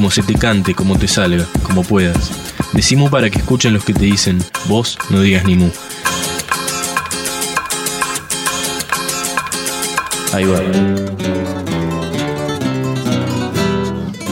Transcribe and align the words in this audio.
como 0.00 0.10
se 0.10 0.22
te 0.22 0.32
cante, 0.32 0.74
como 0.74 0.98
te 0.98 1.06
salga, 1.06 1.44
como 1.62 1.82
puedas. 1.82 2.30
Decimos 2.72 3.10
para 3.10 3.28
que 3.28 3.38
escuchen 3.38 3.74
los 3.74 3.84
que 3.84 3.92
te 3.92 4.06
dicen, 4.06 4.42
vos 4.66 4.96
no 5.10 5.20
digas 5.20 5.44
ni 5.44 5.56
mu. 5.56 5.68
Ahí 10.32 10.44
va. 10.46 10.58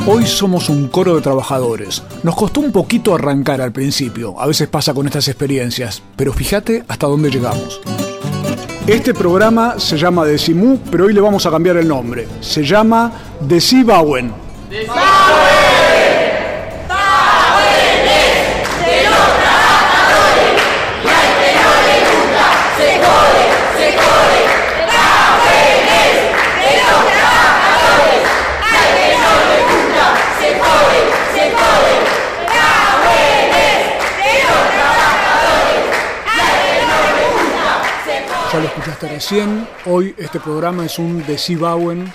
Hoy 0.06 0.26
somos 0.26 0.70
un 0.70 0.88
coro 0.88 1.16
de 1.16 1.20
trabajadores. 1.20 2.02
Nos 2.22 2.34
costó 2.34 2.60
un 2.60 2.72
poquito 2.72 3.14
arrancar 3.14 3.60
al 3.60 3.72
principio, 3.72 4.40
a 4.40 4.46
veces 4.46 4.68
pasa 4.68 4.94
con 4.94 5.04
estas 5.04 5.28
experiencias, 5.28 6.02
pero 6.16 6.32
fíjate 6.32 6.82
hasta 6.88 7.06
dónde 7.06 7.30
llegamos. 7.30 7.78
Este 8.86 9.12
programa 9.12 9.78
se 9.78 9.98
llama 9.98 10.24
Decimú, 10.24 10.80
pero 10.90 11.04
hoy 11.04 11.12
le 11.12 11.20
vamos 11.20 11.44
a 11.44 11.50
cambiar 11.50 11.76
el 11.76 11.86
nombre. 11.86 12.26
Se 12.40 12.64
llama 12.64 13.12
Decibauen. 13.46 14.32
Lo 39.00 39.06
escuchaste 39.06 39.08
recién. 39.08 39.68
Hoy 39.86 40.14
este 40.18 40.40
programa 40.40 40.84
es 40.86 40.98
un 40.98 41.24
Decibauen, 41.26 42.12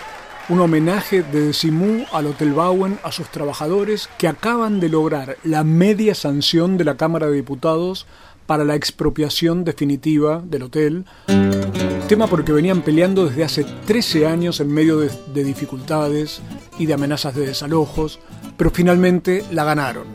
un 0.50 0.60
homenaje 0.60 1.24
de 1.24 1.48
Decimú 1.48 2.06
al 2.12 2.28
Hotel 2.28 2.54
Bauen, 2.54 3.00
a 3.04 3.12
sus 3.12 3.30
trabajadores 3.30 4.10
que 4.18 4.28
acaban 4.28 4.80
de 4.80 4.90
lograr 4.90 5.38
la 5.44 5.64
media 5.64 6.16
sanción 6.16 6.78
de 6.78 6.84
la 6.84 6.98
Cámara 6.98 7.28
de 7.28 7.36
Diputados 7.36 8.06
para 8.46 8.64
la 8.64 8.76
expropiación 8.76 9.64
definitiva 9.64 10.42
del 10.44 10.64
hotel. 10.64 11.06
Tema 12.08 12.28
porque 12.28 12.52
venían 12.52 12.82
peleando 12.82 13.26
desde 13.26 13.44
hace 13.44 13.64
13 13.64 14.28
años 14.28 14.60
en 14.60 14.72
medio 14.72 14.98
de 15.00 15.44
dificultades 15.44 16.42
y 16.78 16.86
de 16.86 16.94
amenazas 16.94 17.36
de 17.36 17.48
desalojos, 17.48 18.20
pero 18.58 18.72
finalmente 18.72 19.44
la 19.52 19.64
ganaron. 19.64 20.08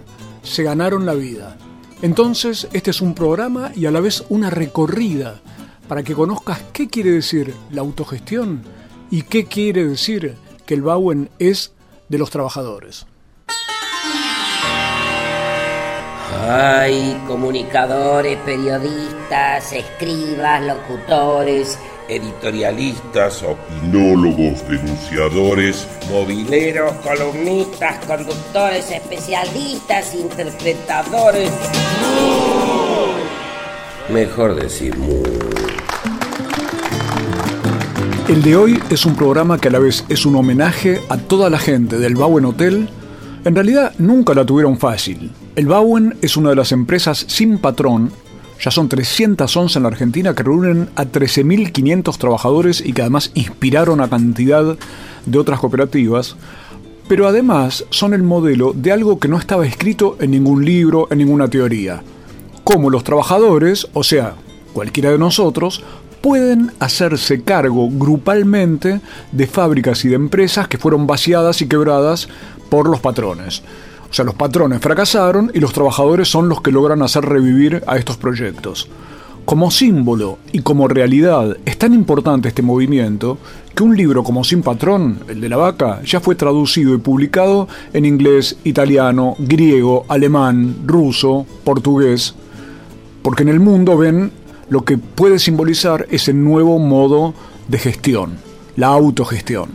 Se 0.42 0.62
ganaron 0.62 1.06
la 1.06 1.14
vida. 1.14 1.56
Entonces, 2.03 2.69
este 2.72 2.91
es 2.91 3.00
un 3.00 3.14
programa 3.14 3.72
y 3.75 3.86
a 3.86 3.91
la 3.91 4.00
vez 4.00 4.25
una 4.28 4.50
recorrida 4.50 5.41
para 5.89 6.03
que 6.03 6.14
conozcas 6.14 6.61
qué 6.72 6.89
quiere 6.89 7.11
decir 7.12 7.55
la 7.70 7.81
autogestión 7.81 8.62
y 9.11 9.22
qué 9.22 9.47
quiere 9.47 9.84
decir 9.84 10.36
que 10.67 10.75
el 10.75 10.83
Bauen 10.83 11.31
es 11.39 11.72
de 12.08 12.19
los 12.19 12.31
trabajadores. 12.31 13.06
Hay 16.47 17.20
comunicadores, 17.27 18.39
periodistas, 18.39 19.72
escribas, 19.72 20.62
locutores, 20.62 21.78
editorialistas, 22.09 23.43
opinólogos, 23.43 24.66
denunciadores, 24.69 25.87
mobileros, 26.10 26.93
columnistas, 27.03 28.05
conductores, 28.06 28.91
especialistas, 28.91 30.15
interpretadores. 30.15 31.50
Mejor 34.10 34.55
decir 34.55 34.97
mu. 34.97 35.47
El 38.28 38.43
de 38.43 38.56
hoy 38.56 38.78
es 38.91 39.06
un 39.06 39.16
programa 39.16 39.59
que 39.59 39.69
a 39.69 39.71
la 39.71 39.78
vez 39.78 40.05
es 40.11 40.27
un 40.27 40.37
homenaje 40.37 41.00
a 41.09 41.16
toda 41.16 41.49
la 41.49 41.59
gente 41.59 41.99
del 41.99 42.15
Bauen 42.15 42.44
Hotel. 42.44 42.91
En 43.47 43.55
realidad 43.55 43.94
nunca 43.97 44.34
la 44.34 44.44
tuvieron 44.44 44.78
fácil. 44.78 45.31
El 45.56 45.66
Bauen 45.66 46.15
es 46.21 46.37
una 46.37 46.50
de 46.50 46.56
las 46.56 46.72
empresas 46.72 47.25
sin 47.27 47.56
patrón. 47.56 48.12
Ya 48.61 48.71
son 48.71 48.91
311 48.91 49.78
en 49.78 49.83
la 49.83 49.88
Argentina 49.88 50.34
que 50.34 50.43
reúnen 50.43 50.91
a 50.94 51.06
13.500 51.06 52.19
trabajadores 52.19 52.83
y 52.84 52.93
que 52.93 53.00
además 53.00 53.31
inspiraron 53.33 54.03
a 54.03 54.11
cantidad 54.11 54.77
de 55.25 55.38
otras 55.38 55.59
cooperativas. 55.59 56.37
Pero 57.09 57.28
además 57.28 57.87
son 57.88 58.12
el 58.12 58.25
modelo 58.25 58.75
de 58.75 58.93
algo 58.93 59.19
que 59.19 59.28
no 59.28 59.38
estaba 59.38 59.67
escrito 59.67 60.19
en 60.21 60.33
ningún 60.33 60.67
libro, 60.67 61.09
en 61.11 61.17
ninguna 61.17 61.49
teoría. 61.49 62.03
Cómo 62.62 62.91
los 62.91 63.05
trabajadores, 63.05 63.88
o 63.94 64.05
sea, 64.05 64.34
cualquiera 64.75 65.12
de 65.12 65.19
nosotros, 65.19 65.83
pueden 66.21 66.73
hacerse 66.81 67.43
cargo 67.43 67.89
grupalmente 67.91 69.01
de 69.33 69.47
fábricas 69.47 70.05
y 70.05 70.09
de 70.09 70.17
empresas 70.17 70.69
que 70.69 70.79
fueron 70.79 71.06
vaciadas 71.06 71.62
y 71.62 71.69
quebradas 71.69 72.29
por 72.69 72.89
los 72.89 73.01
patrones. 73.01 73.62
O 74.11 74.15
sea, 74.15 74.25
los 74.25 74.34
patrones 74.34 74.81
fracasaron 74.81 75.51
y 75.55 75.61
los 75.61 75.73
trabajadores 75.73 76.29
son 76.29 76.49
los 76.49 76.62
que 76.62 76.73
logran 76.73 77.03
hacer 77.03 77.25
revivir 77.25 77.83
a 77.87 77.97
estos 77.97 78.17
proyectos. 78.17 78.89
Como 79.45 79.71
símbolo 79.71 80.39
y 80.53 80.61
como 80.61 80.89
realidad 80.89 81.56
es 81.65 81.79
tan 81.79 81.95
importante 81.95 82.49
este 82.49 82.62
movimiento 82.62 83.39
que 83.75 83.83
un 83.83 83.97
libro 83.97 84.23
como 84.23 84.45
Sin 84.45 84.62
Patrón, 84.62 85.21
el 85.29 85.41
de 85.41 85.49
la 85.49 85.56
vaca, 85.56 86.03
ya 86.05 86.21
fue 86.21 86.35
traducido 86.35 86.95
y 86.95 86.99
publicado 86.99 87.69
en 87.93 88.05
inglés, 88.05 88.59
italiano, 88.65 89.37
griego, 89.39 90.05
alemán, 90.09 90.77
ruso, 90.85 91.47
portugués, 91.65 92.35
porque 93.23 93.43
en 93.43 93.49
el 93.49 93.61
mundo 93.61 93.97
ven 93.97 94.33
lo 94.71 94.84
que 94.84 94.99
puede 94.99 95.39
simbolizar 95.39 96.06
ese 96.11 96.33
nuevo 96.33 96.79
modo 96.79 97.34
de 97.69 97.79
gestión, 97.79 98.39
la 98.77 98.89
autogestión. 98.89 99.71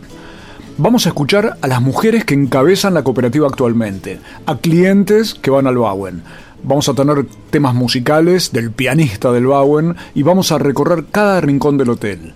Vamos 0.76 1.06
a 1.06 1.10
escuchar 1.10 1.56
a 1.60 1.66
las 1.68 1.80
mujeres 1.80 2.24
que 2.24 2.34
encabezan 2.34 2.94
la 2.94 3.04
cooperativa 3.04 3.46
actualmente, 3.46 4.18
a 4.46 4.56
clientes 4.56 5.34
que 5.34 5.50
van 5.50 5.68
al 5.68 5.78
Bauen. 5.78 6.22
Vamos 6.64 6.88
a 6.88 6.94
tener 6.94 7.26
temas 7.50 7.74
musicales 7.74 8.52
del 8.52 8.72
pianista 8.72 9.30
del 9.30 9.46
Bauen 9.46 9.94
y 10.14 10.22
vamos 10.22 10.50
a 10.50 10.58
recorrer 10.58 11.04
cada 11.12 11.40
rincón 11.40 11.78
del 11.78 11.90
hotel. 11.90 12.32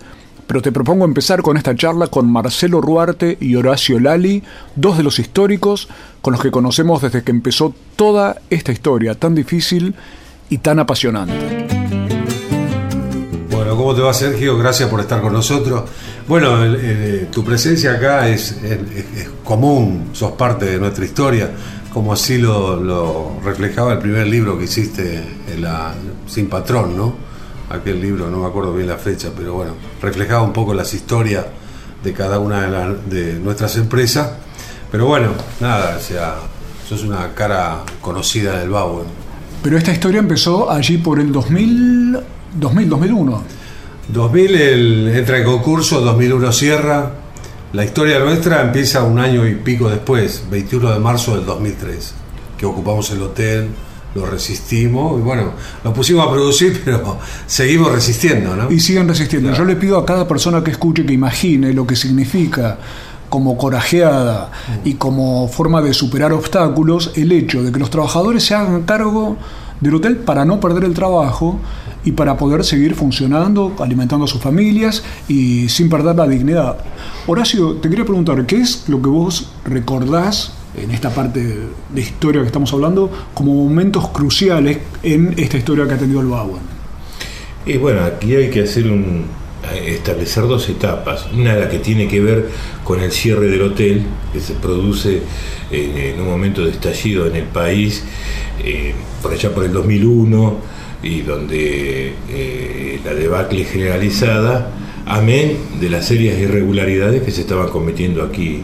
Pero 0.46 0.62
te 0.62 0.72
propongo 0.72 1.04
empezar 1.04 1.42
con 1.42 1.56
esta 1.56 1.74
charla 1.74 2.06
con 2.06 2.30
Marcelo 2.30 2.80
Ruarte 2.80 3.36
y 3.40 3.56
Horacio 3.56 3.98
Lali, 4.00 4.42
dos 4.76 4.96
de 4.96 5.02
los 5.02 5.18
históricos 5.18 5.88
con 6.22 6.32
los 6.32 6.42
que 6.42 6.50
conocemos 6.50 7.02
desde 7.02 7.22
que 7.22 7.32
empezó 7.32 7.74
toda 7.96 8.36
esta 8.50 8.72
historia 8.72 9.14
tan 9.14 9.34
difícil 9.34 9.94
y 10.48 10.58
tan 10.58 10.78
apasionante. 10.78 11.67
¿Cómo 13.76 13.94
te 13.94 14.00
va 14.02 14.12
Sergio? 14.14 14.56
Gracias 14.58 14.88
por 14.88 15.00
estar 15.00 15.20
con 15.20 15.32
nosotros. 15.32 15.84
Bueno, 16.26 16.62
el- 16.64 17.28
tu 17.30 17.44
presencia 17.44 17.92
acá 17.92 18.28
es, 18.28 18.56
común, 19.44 20.10
sos 20.12 20.32
parte 20.32 20.66
de 20.66 20.78
nuestra 20.78 21.04
historia, 21.04 21.50
como 21.92 22.12
así 22.12 22.38
lo, 22.38 23.38
reflejaba 23.44 23.92
el 23.94 23.98
primer 23.98 24.26
libro 24.26 24.58
que 24.58 24.64
hiciste, 24.64 25.22
la, 25.58 25.92
Sin 26.26 26.48
Patrón, 26.48 26.96
¿no? 26.96 27.14
Aquel 27.70 28.00
libro, 28.00 28.30
no 28.30 28.38
me 28.40 28.46
acuerdo 28.46 28.72
bien 28.74 28.88
la 28.88 28.96
fecha, 28.96 29.30
pero 29.36 29.54
bueno, 29.54 29.72
reflejaba 30.00 30.42
un 30.42 30.52
poco 30.52 30.72
las 30.74 30.92
historias 30.94 31.44
de 32.02 32.12
cada 32.12 32.38
una 32.38 32.62
de, 32.62 32.68
la- 32.70 32.94
de 32.94 33.34
nuestras 33.34 33.76
empresas. 33.76 34.30
Pero 34.90 35.06
bueno, 35.06 35.28
nada, 35.60 35.96
o 35.98 36.00
sea, 36.00 36.36
sos 36.88 37.02
una 37.02 37.34
cara 37.34 37.80
conocida 38.00 38.58
del 38.58 38.70
Bauen. 38.70 39.04
Pero 39.62 39.76
esta 39.76 39.92
historia 39.92 40.20
empezó 40.20 40.70
allí 40.70 40.98
por 40.98 41.18
el 41.20 41.30
2000, 41.32 42.18
2000 42.58 42.88
2001. 42.88 43.42
2000 44.08 44.54
el- 44.54 45.08
entra 45.14 45.38
en 45.38 45.44
concurso, 45.44 46.00
2001 46.00 46.52
cierra. 46.52 47.10
La 47.72 47.84
historia 47.84 48.18
nuestra 48.18 48.62
empieza 48.62 49.02
un 49.02 49.18
año 49.18 49.46
y 49.46 49.54
pico 49.56 49.90
después, 49.90 50.44
21 50.50 50.90
de 50.90 50.98
marzo 50.98 51.36
del 51.36 51.44
2003, 51.44 52.14
que 52.56 52.64
ocupamos 52.64 53.10
el 53.10 53.20
hotel, 53.22 53.68
lo 54.14 54.24
resistimos 54.24 55.18
y 55.20 55.22
bueno, 55.22 55.52
lo 55.84 55.92
pusimos 55.92 56.26
a 56.26 56.30
producir, 56.30 56.80
pero 56.84 57.18
seguimos 57.46 57.92
resistiendo, 57.92 58.56
¿no? 58.56 58.70
Y 58.72 58.80
siguen 58.80 59.06
resistiendo. 59.06 59.52
Yo 59.52 59.64
le 59.66 59.76
pido 59.76 59.98
a 59.98 60.06
cada 60.06 60.26
persona 60.26 60.64
que 60.64 60.70
escuche 60.70 61.04
que 61.04 61.12
imagine 61.12 61.74
lo 61.74 61.86
que 61.86 61.94
significa 61.94 62.78
como 63.28 63.58
corajeada 63.58 64.50
y 64.86 64.94
como 64.94 65.48
forma 65.48 65.82
de 65.82 65.92
superar 65.92 66.32
obstáculos 66.32 67.12
el 67.14 67.30
hecho 67.32 67.62
de 67.62 67.70
que 67.70 67.78
los 67.78 67.90
trabajadores 67.90 68.42
se 68.44 68.54
hagan 68.54 68.84
cargo 68.84 69.36
del 69.82 69.96
hotel 69.96 70.16
para 70.16 70.46
no 70.46 70.58
perder 70.58 70.84
el 70.84 70.94
trabajo 70.94 71.60
y 72.08 72.12
para 72.12 72.38
poder 72.38 72.64
seguir 72.64 72.94
funcionando, 72.94 73.76
alimentando 73.78 74.24
a 74.24 74.28
sus 74.28 74.40
familias 74.40 75.04
y 75.28 75.68
sin 75.68 75.90
perder 75.90 76.16
la 76.16 76.26
dignidad. 76.26 76.78
Horacio, 77.26 77.74
te 77.74 77.90
quería 77.90 78.06
preguntar, 78.06 78.46
¿qué 78.46 78.56
es 78.56 78.88
lo 78.88 79.02
que 79.02 79.10
vos 79.10 79.52
recordás 79.66 80.54
en 80.74 80.90
esta 80.90 81.10
parte 81.10 81.40
de 81.40 82.00
historia 82.00 82.40
que 82.40 82.46
estamos 82.46 82.72
hablando, 82.72 83.10
como 83.34 83.52
momentos 83.54 84.08
cruciales 84.08 84.78
en 85.02 85.34
esta 85.36 85.58
historia 85.58 85.86
que 85.86 85.94
ha 85.94 85.98
tenido 85.98 86.20
el 86.20 86.28
Bowen. 86.28 86.62
Y 87.66 87.76
bueno, 87.76 88.02
aquí 88.04 88.34
hay 88.34 88.48
que 88.48 88.62
hacer 88.62 88.90
un, 88.90 89.24
establecer 89.84 90.44
dos 90.44 90.68
etapas. 90.68 91.26
Una 91.34 91.56
la 91.56 91.68
que 91.68 91.78
tiene 91.78 92.08
que 92.08 92.20
ver 92.20 92.48
con 92.84 93.00
el 93.00 93.12
cierre 93.12 93.48
del 93.48 93.62
hotel, 93.62 94.02
que 94.32 94.40
se 94.40 94.54
produce 94.54 95.22
en 95.70 96.20
un 96.20 96.28
momento 96.28 96.64
de 96.64 96.70
estallido 96.70 97.26
en 97.26 97.36
el 97.36 97.44
país, 97.44 98.04
eh, 98.64 98.94
por 99.20 99.32
allá 99.32 99.54
por 99.54 99.64
el 99.64 99.72
2001, 99.72 100.78
y 101.02 101.20
donde 101.20 102.14
eh, 102.30 103.00
la 103.04 103.14
debacle 103.14 103.64
generalizada, 103.64 104.72
amén 105.06 105.56
de 105.80 105.90
las 105.90 106.06
serias 106.06 106.38
irregularidades 106.38 107.22
que 107.22 107.30
se 107.30 107.42
estaban 107.42 107.68
cometiendo 107.68 108.22
aquí, 108.22 108.62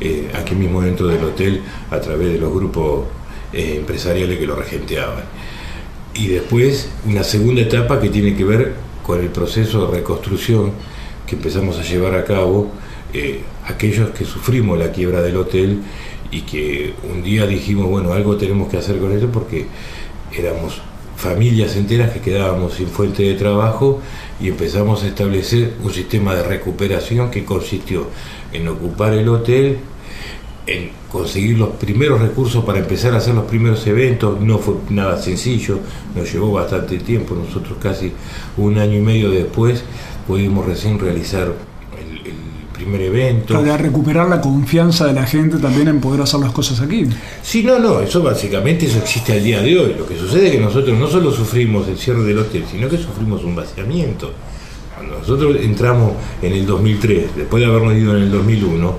eh, 0.00 0.30
aquí 0.34 0.54
mismo 0.54 0.80
dentro 0.82 1.06
del 1.08 1.22
hotel 1.24 1.62
a 1.90 2.00
través 2.00 2.32
de 2.32 2.38
los 2.38 2.52
grupos 2.52 3.06
empresariales 3.52 4.38
que 4.38 4.46
lo 4.46 4.56
regenteaban. 4.56 5.24
Y 6.14 6.28
después 6.28 6.90
una 7.06 7.22
segunda 7.24 7.62
etapa 7.62 8.00
que 8.00 8.08
tiene 8.08 8.34
que 8.34 8.44
ver 8.44 8.74
con 9.02 9.20
el 9.20 9.28
proceso 9.28 9.86
de 9.86 9.98
reconstrucción 9.98 10.72
que 11.26 11.36
empezamos 11.36 11.78
a 11.78 11.82
llevar 11.82 12.14
a 12.14 12.24
cabo, 12.24 12.70
eh, 13.14 13.42
aquellos 13.66 14.10
que 14.10 14.24
sufrimos 14.24 14.78
la 14.78 14.92
quiebra 14.92 15.22
del 15.22 15.36
hotel 15.36 15.80
y 16.30 16.42
que 16.42 16.94
un 17.10 17.22
día 17.22 17.46
dijimos, 17.46 17.88
bueno, 17.88 18.12
algo 18.12 18.36
tenemos 18.36 18.70
que 18.70 18.78
hacer 18.78 18.98
con 18.98 19.12
esto 19.12 19.28
porque 19.30 19.66
éramos 20.36 20.80
familias 21.22 21.76
enteras 21.76 22.10
que 22.10 22.20
quedábamos 22.20 22.74
sin 22.74 22.88
fuente 22.88 23.22
de 23.22 23.34
trabajo 23.34 24.00
y 24.40 24.48
empezamos 24.48 25.04
a 25.04 25.06
establecer 25.06 25.74
un 25.84 25.92
sistema 25.92 26.34
de 26.34 26.42
recuperación 26.42 27.30
que 27.30 27.44
consistió 27.44 28.08
en 28.52 28.66
ocupar 28.66 29.14
el 29.14 29.28
hotel, 29.28 29.78
en 30.66 30.90
conseguir 31.10 31.58
los 31.58 31.70
primeros 31.70 32.20
recursos 32.20 32.64
para 32.64 32.80
empezar 32.80 33.14
a 33.14 33.18
hacer 33.18 33.34
los 33.34 33.44
primeros 33.44 33.86
eventos, 33.86 34.40
no 34.40 34.58
fue 34.58 34.74
nada 34.90 35.22
sencillo, 35.22 35.78
nos 36.16 36.32
llevó 36.32 36.50
bastante 36.50 36.98
tiempo, 36.98 37.36
nosotros 37.36 37.78
casi 37.80 38.12
un 38.56 38.78
año 38.78 38.98
y 38.98 39.02
medio 39.02 39.30
después 39.30 39.84
pudimos 40.26 40.66
recién 40.66 40.98
realizar 40.98 41.52
primer 42.82 43.02
evento. 43.02 43.54
Para 43.54 43.76
recuperar 43.76 44.28
la 44.28 44.40
confianza 44.40 45.06
de 45.06 45.12
la 45.12 45.24
gente 45.24 45.58
también 45.58 45.88
en 45.88 46.00
poder 46.00 46.20
hacer 46.20 46.40
las 46.40 46.52
cosas 46.52 46.80
aquí. 46.80 47.06
Sí, 47.42 47.62
no, 47.62 47.78
no, 47.78 48.00
eso 48.00 48.22
básicamente 48.22 48.86
eso 48.86 48.98
existe 48.98 49.32
al 49.32 49.44
día 49.44 49.60
de 49.60 49.78
hoy. 49.78 49.94
Lo 49.96 50.06
que 50.06 50.16
sucede 50.16 50.46
es 50.46 50.52
que 50.52 50.60
nosotros 50.60 50.98
no 50.98 51.06
solo 51.06 51.32
sufrimos 51.32 51.88
el 51.88 51.96
cierre 51.96 52.22
del 52.24 52.38
hotel, 52.38 52.64
sino 52.70 52.88
que 52.88 52.98
sufrimos 52.98 53.44
un 53.44 53.54
vaciamiento. 53.56 54.32
Cuando 54.94 55.18
nosotros 55.18 55.56
entramos 55.60 56.12
en 56.42 56.52
el 56.52 56.66
2003, 56.66 57.36
después 57.36 57.62
de 57.62 57.68
habernos 57.68 57.94
ido 57.94 58.16
en 58.16 58.24
el 58.24 58.30
2001, 58.30 58.96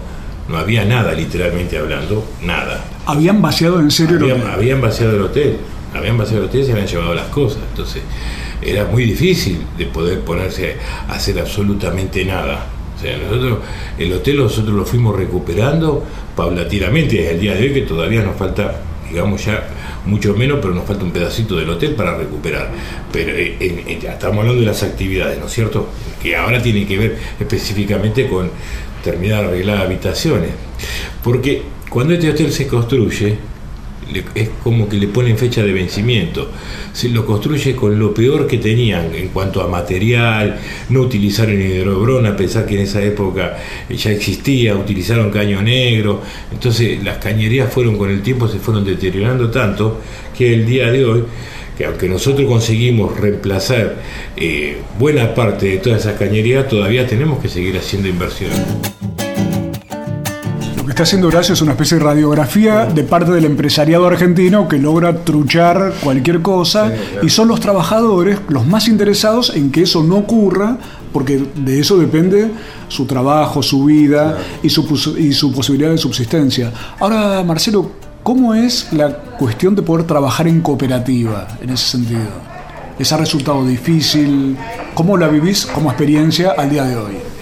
no 0.49 0.57
había 0.57 0.83
nada, 0.83 1.13
literalmente 1.13 1.77
hablando, 1.77 2.25
nada. 2.43 2.83
¿Habían 3.05 3.41
vaciado 3.41 3.79
en 3.79 3.91
serio 3.91 4.17
el 4.17 4.23
hotel? 4.23 4.47
Habían 4.47 4.81
vaciado 4.81 5.15
el 5.15 5.21
hotel. 5.21 5.57
Habían 5.93 6.17
vaciado 6.17 6.43
el 6.43 6.49
hotel 6.49 6.61
y 6.61 6.65
se 6.65 6.71
habían 6.71 6.87
llevado 6.87 7.13
las 7.13 7.27
cosas. 7.27 7.59
Entonces, 7.69 8.01
era 8.61 8.85
muy 8.85 9.05
difícil 9.05 9.59
de 9.77 9.85
poder 9.85 10.21
ponerse 10.21 10.75
a 11.07 11.13
hacer 11.13 11.39
absolutamente 11.39 12.25
nada. 12.25 12.65
Sea, 13.03 13.17
nosotros, 13.17 13.59
el 13.97 14.13
hotel 14.13 14.37
nosotros 14.37 14.73
lo 14.73 14.85
fuimos 14.85 15.13
recuperando 15.13 16.05
paulatinamente 16.37 17.17
desde 17.17 17.31
el 17.31 17.39
día 17.41 17.53
de 17.53 17.63
hoy, 17.63 17.73
que 17.73 17.81
todavía 17.81 18.23
nos 18.23 18.37
falta, 18.37 18.79
digamos 19.09 19.43
ya, 19.43 19.67
mucho 20.05 20.33
menos, 20.35 20.59
pero 20.61 20.73
nos 20.73 20.85
falta 20.85 21.03
un 21.03 21.11
pedacito 21.11 21.57
del 21.57 21.69
hotel 21.69 21.95
para 21.95 22.15
recuperar. 22.15 22.71
Pero 23.11 23.33
eh, 23.35 23.99
estamos 24.01 24.37
hablando 24.37 24.61
de 24.61 24.67
las 24.67 24.83
actividades, 24.83 25.37
¿no 25.37 25.47
es 25.47 25.51
cierto? 25.51 25.89
Que 26.21 26.37
ahora 26.37 26.61
tienen 26.61 26.87
que 26.87 26.97
ver 26.97 27.17
específicamente 27.37 28.29
con 28.29 28.49
terminar 29.03 29.41
de 29.41 29.47
arreglar 29.49 29.79
habitaciones. 29.79 30.51
Porque 31.21 31.61
cuando 31.89 32.13
este 32.13 32.29
hotel 32.29 32.53
se 32.53 32.67
construye, 32.67 33.35
es 34.35 34.49
como 34.63 34.87
que 34.87 34.97
le 34.97 35.07
ponen 35.07 35.37
fecha 35.37 35.63
de 35.63 35.73
vencimiento. 35.73 36.49
Se 36.93 37.09
lo 37.09 37.25
construye 37.25 37.75
con 37.75 37.97
lo 37.97 38.13
peor 38.13 38.47
que 38.47 38.57
tenían 38.57 39.13
en 39.15 39.29
cuanto 39.29 39.61
a 39.61 39.67
material, 39.67 40.59
no 40.89 41.01
utilizaron 41.01 41.61
hidrobrón, 41.61 42.25
a 42.25 42.35
pesar 42.35 42.65
que 42.65 42.75
en 42.75 42.81
esa 42.81 43.01
época 43.01 43.57
ya 43.89 44.11
existía, 44.11 44.75
utilizaron 44.75 45.31
caño 45.31 45.61
negro. 45.61 46.21
Entonces 46.51 47.03
las 47.03 47.17
cañerías 47.17 47.71
fueron 47.71 47.97
con 47.97 48.09
el 48.09 48.21
tiempo, 48.21 48.47
se 48.47 48.59
fueron 48.59 48.85
deteriorando 48.85 49.49
tanto 49.49 50.01
que 50.37 50.53
el 50.53 50.65
día 50.65 50.91
de 50.91 51.05
hoy 51.05 51.23
que 51.77 51.85
aunque 51.85 52.07
nosotros 52.07 52.47
conseguimos 52.47 53.19
reemplazar 53.19 53.95
eh, 54.37 54.77
buena 54.99 55.33
parte 55.33 55.65
de 55.67 55.77
todas 55.77 56.01
esas 56.01 56.19
cañerías, 56.19 56.67
todavía 56.67 57.07
tenemos 57.07 57.39
que 57.39 57.49
seguir 57.49 57.75
haciendo 57.77 58.07
inversiones. 58.07 58.92
Está 60.93 61.01
haciendo 61.01 61.27
Horacio 61.27 61.55
es 61.55 61.61
una 61.63 61.71
especie 61.71 61.97
de 61.97 62.03
radiografía 62.03 62.85
de 62.85 63.03
parte 63.03 63.31
del 63.31 63.45
empresariado 63.45 64.05
argentino 64.05 64.67
que 64.67 64.77
logra 64.77 65.23
truchar 65.23 65.91
cualquier 66.03 66.43
cosa 66.43 66.93
y 67.23 67.31
son 67.31 67.47
los 67.47 67.59
trabajadores 67.59 68.37
los 68.47 68.67
más 68.67 68.87
interesados 68.87 69.55
en 69.55 69.71
que 69.71 69.81
eso 69.81 70.03
no 70.03 70.17
ocurra 70.17 70.77
porque 71.11 71.43
de 71.55 71.79
eso 71.79 71.97
depende 71.97 72.51
su 72.89 73.07
trabajo, 73.07 73.63
su 73.63 73.85
vida 73.85 74.37
y, 74.61 74.69
su, 74.69 75.15
y 75.17 75.33
su 75.33 75.51
posibilidad 75.51 75.89
de 75.89 75.97
subsistencia. 75.97 76.71
Ahora, 76.99 77.43
Marcelo, 77.43 77.89
¿Cómo 78.21 78.53
es 78.53 78.93
la 78.93 79.17
cuestión 79.37 79.75
de 79.75 79.81
poder 79.81 80.05
trabajar 80.05 80.47
en 80.47 80.61
cooperativa 80.61 81.57
en 81.59 81.71
ese 81.71 81.87
sentido? 81.87 82.21
¿Les 82.97 83.11
ha 83.11 83.17
resultado 83.17 83.65
difícil? 83.65 84.55
¿Cómo 84.93 85.17
la 85.17 85.27
vivís 85.27 85.65
como 85.65 85.89
experiencia 85.89 86.51
al 86.55 86.69
día 86.69 86.85
de 86.85 86.95
hoy? 86.95 87.32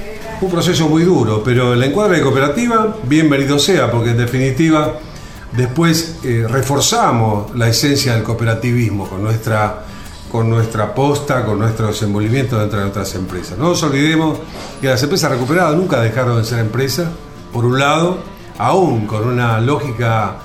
Un 0.42 0.50
proceso 0.50 0.90
muy 0.90 1.04
duro, 1.04 1.44
pero 1.44 1.74
el 1.76 1.84
encuadre 1.84 2.18
de 2.18 2.24
cooperativa, 2.24 2.98
bienvenido 3.04 3.60
sea, 3.60 3.92
porque 3.92 4.10
en 4.10 4.18
definitiva 4.18 4.96
después 5.56 6.16
eh, 6.24 6.48
reforzamos 6.50 7.56
la 7.56 7.68
esencia 7.68 8.16
del 8.16 8.24
cooperativismo 8.24 9.08
con 9.08 9.22
nuestra, 9.22 9.86
con 10.32 10.50
nuestra 10.50 10.96
posta, 10.96 11.46
con 11.46 11.60
nuestro 11.60 11.90
desenvolvimiento 11.90 12.58
dentro 12.58 12.80
de 12.80 12.86
otras 12.86 13.14
empresas. 13.14 13.56
No 13.56 13.70
nos 13.70 13.84
olvidemos 13.84 14.40
que 14.82 14.88
las 14.88 15.04
empresas 15.04 15.30
recuperadas 15.30 15.76
nunca 15.76 16.02
dejaron 16.02 16.40
de 16.40 16.44
ser 16.44 16.58
empresas, 16.58 17.10
por 17.54 17.64
un 17.64 17.78
lado, 17.78 18.18
aún 18.58 19.06
con 19.06 19.28
una 19.28 19.62
lógica 19.62 20.38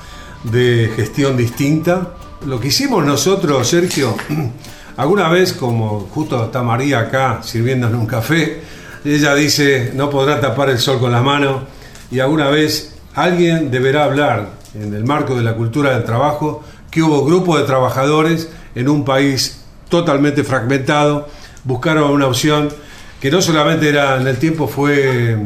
de 0.42 0.92
gestión 0.94 1.38
distinta. 1.38 2.16
Lo 2.44 2.60
que 2.60 2.68
hicimos 2.68 3.02
nosotros, 3.02 3.66
Sergio, 3.66 4.14
alguna 4.98 5.30
vez, 5.30 5.54
como 5.54 6.00
justo 6.00 6.44
está 6.44 6.62
María 6.62 6.98
acá 6.98 7.40
sirviéndonos 7.42 7.98
un 7.98 8.06
café, 8.06 8.76
ella 9.14 9.34
dice, 9.34 9.92
no 9.94 10.10
podrá 10.10 10.40
tapar 10.40 10.70
el 10.70 10.78
sol 10.78 10.98
con 10.98 11.12
las 11.12 11.22
manos, 11.22 11.62
y 12.10 12.20
alguna 12.20 12.48
vez 12.48 12.94
alguien 13.14 13.70
deberá 13.70 14.04
hablar 14.04 14.50
en 14.74 14.94
el 14.94 15.04
marco 15.04 15.34
de 15.34 15.42
la 15.42 15.54
cultura 15.54 15.92
del 15.92 16.04
trabajo 16.04 16.62
que 16.90 17.02
hubo 17.02 17.24
grupos 17.24 17.60
de 17.60 17.66
trabajadores 17.66 18.48
en 18.74 18.88
un 18.88 19.04
país 19.04 19.62
totalmente 19.88 20.44
fragmentado, 20.44 21.28
buscaron 21.64 22.10
una 22.10 22.26
opción 22.26 22.68
que 23.20 23.30
no 23.30 23.40
solamente 23.40 23.88
era 23.88 24.20
en 24.20 24.26
el 24.26 24.36
tiempo 24.38 24.68
fue, 24.68 25.36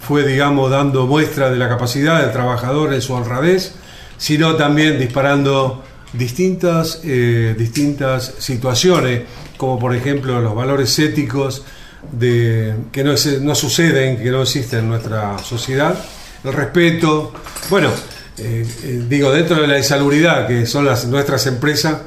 fue 0.00 0.26
digamos, 0.26 0.70
dando 0.70 1.06
muestra 1.06 1.50
de 1.50 1.56
la 1.56 1.68
capacidad 1.68 2.20
del 2.20 2.32
trabajador 2.32 2.92
en 2.92 3.02
su 3.02 3.14
honradez, 3.14 3.74
sino 4.18 4.56
también 4.56 4.98
disparando 4.98 5.82
distintas, 6.12 7.00
eh, 7.04 7.54
distintas 7.58 8.34
situaciones, 8.38 9.22
como 9.56 9.78
por 9.78 9.94
ejemplo 9.94 10.40
los 10.40 10.54
valores 10.54 10.98
éticos 10.98 11.64
de, 12.12 12.74
que 12.92 13.04
no, 13.04 13.12
no, 13.42 13.54
suceden, 13.54 14.16
que 14.18 14.30
no 14.30 14.42
existen 14.42 14.80
en 14.80 14.88
nuestra 14.88 15.38
sociedad, 15.38 15.96
el 16.44 16.52
respeto, 16.52 17.32
bueno, 17.70 17.90
eh, 18.38 18.66
eh, 18.84 19.04
digo, 19.08 19.32
dentro 19.32 19.60
de 19.60 19.66
la 19.66 19.78
insalubridad 19.78 20.46
que 20.46 20.66
son 20.66 20.84
las, 20.84 21.06
nuestras 21.06 21.46
empresas, 21.46 21.98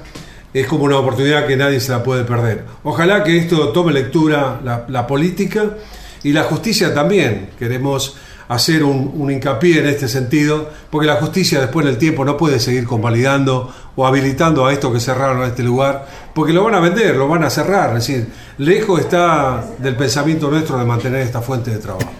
es 0.53 0.65
como 0.67 0.85
una 0.85 0.97
oportunidad 0.97 1.45
que 1.45 1.55
nadie 1.55 1.79
se 1.79 1.91
la 1.91 2.03
puede 2.03 2.23
perder. 2.23 2.63
Ojalá 2.83 3.23
que 3.23 3.37
esto 3.37 3.69
tome 3.69 3.93
lectura 3.93 4.59
la, 4.63 4.85
la 4.87 5.05
política 5.05 5.77
y 6.23 6.33
la 6.33 6.43
justicia 6.43 6.93
también. 6.93 7.51
Queremos 7.57 8.15
hacer 8.49 8.83
un, 8.83 9.31
hincapié 9.31 9.79
en 9.79 9.87
este 9.87 10.07
sentido, 10.07 10.69
porque 10.89 11.07
la 11.07 11.15
justicia 11.17 11.61
después 11.61 11.85
del 11.85 11.97
tiempo 11.97 12.25
no 12.25 12.35
puede 12.35 12.59
seguir 12.59 12.85
convalidando 12.85 13.71
o 13.95 14.07
habilitando 14.07 14.65
a 14.65 14.73
estos 14.73 14.91
que 14.91 14.99
cerraron 14.99 15.43
este 15.43 15.61
lugar, 15.61 16.07
porque 16.33 16.51
lo 16.51 16.63
van 16.63 16.73
a 16.73 16.79
vender, 16.79 17.15
lo 17.15 17.27
van 17.27 17.43
a 17.43 17.49
cerrar, 17.51 17.95
es 17.95 18.07
decir, 18.07 18.27
lejos 18.57 18.99
está 19.01 19.63
del 19.77 19.95
pensamiento 19.95 20.49
nuestro 20.49 20.79
de 20.79 20.85
mantener 20.85 21.21
esta 21.21 21.41
fuente 21.41 21.69
de 21.69 21.77
trabajo. 21.77 22.11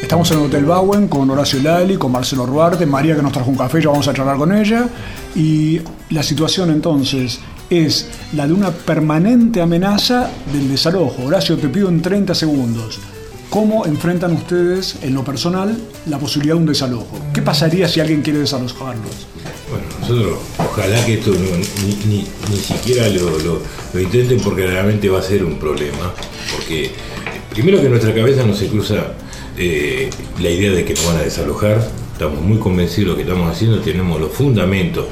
Estamos 0.00 0.30
en 0.30 0.38
el 0.38 0.44
Hotel 0.44 0.64
Bauen 0.64 1.08
con 1.08 1.28
Horacio 1.28 1.60
Lali, 1.60 1.96
con 1.96 2.12
Marcelo 2.12 2.46
Ruarte, 2.46 2.86
María 2.86 3.16
que 3.16 3.22
nos 3.22 3.32
trajo 3.32 3.50
un 3.50 3.56
café, 3.56 3.82
ya 3.82 3.88
vamos 3.88 4.06
a 4.06 4.14
charlar 4.14 4.36
con 4.36 4.56
ella. 4.56 4.86
Y 5.34 5.80
la 6.10 6.22
situación 6.22 6.70
entonces 6.70 7.40
es 7.68 8.10
la 8.32 8.46
de 8.46 8.52
una 8.52 8.70
permanente 8.70 9.60
amenaza 9.60 10.30
del 10.52 10.68
desalojo. 10.68 11.24
Horacio, 11.24 11.56
te 11.56 11.68
pido 11.68 11.88
en 11.88 12.00
30 12.00 12.32
segundos. 12.32 13.00
¿Cómo 13.54 13.86
enfrentan 13.86 14.32
ustedes 14.32 14.96
en 15.02 15.14
lo 15.14 15.22
personal 15.22 15.78
la 16.06 16.18
posibilidad 16.18 16.56
de 16.56 16.60
un 16.62 16.66
desalojo? 16.66 17.16
¿Qué 17.32 17.40
pasaría 17.40 17.86
si 17.86 18.00
alguien 18.00 18.20
quiere 18.20 18.40
desalojarlos? 18.40 19.28
Bueno, 19.70 19.86
nosotros 20.00 20.38
ojalá 20.58 21.06
que 21.06 21.14
esto 21.14 21.30
ni, 22.08 22.56
siquiera 22.56 23.06
lo, 23.10 23.60
intenten 24.00 24.40
porque 24.40 24.66
realmente 24.66 25.08
va 25.08 25.20
a 25.20 25.22
ser 25.22 25.44
un 25.44 25.60
problema. 25.60 26.12
Porque 26.52 26.90
primero 27.48 27.78
que 27.78 27.84
en 27.84 27.90
nuestra 27.92 28.12
cabeza 28.12 28.44
no 28.44 28.56
se 28.56 28.66
cruza 28.66 29.12
eh, 29.56 30.10
la 30.40 30.50
idea 30.50 30.72
de 30.72 30.84
que 30.84 30.94
nos 30.94 31.06
van 31.06 31.18
a 31.18 31.22
desalojar, 31.22 31.88
estamos 32.12 32.40
muy 32.40 32.58
convencidos 32.58 33.06
de 33.06 33.10
lo 33.12 33.16
que 33.16 33.22
estamos 33.22 33.54
haciendo, 33.54 33.78
tenemos 33.82 34.20
los 34.20 34.32
fundamentos 34.32 35.06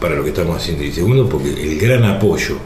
para 0.00 0.16
lo 0.16 0.24
que 0.24 0.30
estamos 0.30 0.56
haciendo. 0.56 0.82
Y 0.82 0.90
segundo, 0.90 1.28
porque 1.28 1.50
el 1.50 1.78
gran 1.78 2.04
apoyo 2.04 2.56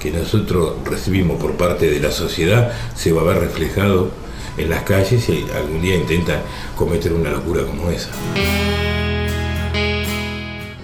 que 0.00 0.10
nosotros 0.10 0.76
recibimos 0.86 1.38
por 1.38 1.52
parte 1.58 1.90
de 1.90 2.00
la 2.00 2.10
sociedad 2.10 2.72
se 2.96 3.12
va 3.12 3.20
a 3.20 3.24
ver 3.24 3.40
reflejado 3.40 4.29
en 4.56 4.70
las 4.70 4.82
calles 4.82 5.28
y 5.28 5.46
algún 5.54 5.80
día 5.80 5.96
intentan 5.96 6.40
cometer 6.76 7.12
una 7.12 7.30
locura 7.30 7.62
como 7.64 7.90
esa. 7.90 8.10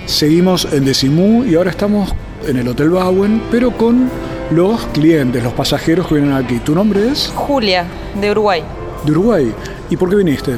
Seguimos 0.07 0.67
en 0.73 0.85
Decimú 0.85 1.45
y 1.45 1.57
ahora 1.57 1.71
estamos 1.71 2.15
en 2.47 2.57
el 2.57 2.69
Hotel 2.69 2.91
Bauen, 2.91 3.43
pero 3.51 3.73
con 3.73 4.09
los 4.51 4.87
clientes, 4.87 5.43
los 5.43 5.53
pasajeros 5.53 6.07
que 6.07 6.15
vienen 6.15 6.33
aquí. 6.33 6.59
¿Tu 6.61 6.75
nombre 6.75 7.09
es? 7.09 7.33
Julia, 7.35 7.85
de 8.15 8.31
Uruguay. 8.31 8.63
De 9.05 9.13
Uruguay. 9.13 9.53
¿Y 9.91 9.97
por 9.97 10.09
qué 10.09 10.17
viniste? 10.17 10.57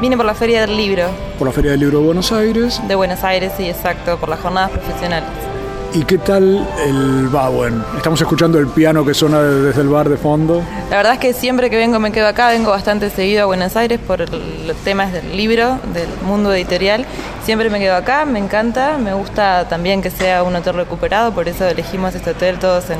Vine 0.00 0.16
por 0.16 0.26
la 0.26 0.34
Feria 0.34 0.60
del 0.60 0.76
Libro. 0.76 1.08
Por 1.38 1.48
la 1.48 1.52
Feria 1.52 1.72
del 1.72 1.80
Libro 1.80 1.98
de 1.98 2.04
Buenos 2.04 2.30
Aires. 2.30 2.80
De 2.86 2.94
Buenos 2.94 3.24
Aires, 3.24 3.52
sí, 3.56 3.68
exacto, 3.68 4.16
por 4.16 4.28
las 4.28 4.38
jornadas 4.38 4.70
profesionales. 4.70 5.47
¿Y 5.94 6.04
qué 6.04 6.18
tal 6.18 6.66
el 6.86 7.28
Bauen? 7.28 7.82
Estamos 7.96 8.20
escuchando 8.20 8.58
el 8.58 8.66
piano 8.68 9.06
que 9.06 9.14
suena 9.14 9.40
desde 9.40 9.80
el 9.80 9.88
bar 9.88 10.08
de 10.08 10.18
fondo. 10.18 10.62
La 10.90 10.98
verdad 10.98 11.14
es 11.14 11.18
que 11.18 11.32
siempre 11.32 11.70
que 11.70 11.76
vengo 11.76 11.98
me 11.98 12.12
quedo 12.12 12.26
acá, 12.26 12.50
vengo 12.50 12.70
bastante 12.70 13.08
seguido 13.08 13.44
a 13.44 13.46
Buenos 13.46 13.74
Aires 13.74 13.98
por 13.98 14.20
los 14.20 14.76
temas 14.84 15.12
del 15.12 15.34
libro, 15.34 15.78
del 15.94 16.08
mundo 16.26 16.52
editorial. 16.52 17.06
Siempre 17.42 17.70
me 17.70 17.78
quedo 17.78 17.96
acá, 17.96 18.26
me 18.26 18.38
encanta, 18.38 18.98
me 18.98 19.14
gusta 19.14 19.66
también 19.68 20.02
que 20.02 20.10
sea 20.10 20.42
un 20.42 20.54
hotel 20.56 20.74
recuperado, 20.74 21.32
por 21.32 21.48
eso 21.48 21.64
elegimos 21.66 22.14
este 22.14 22.30
hotel 22.30 22.58
todos 22.58 22.90
en 22.90 22.98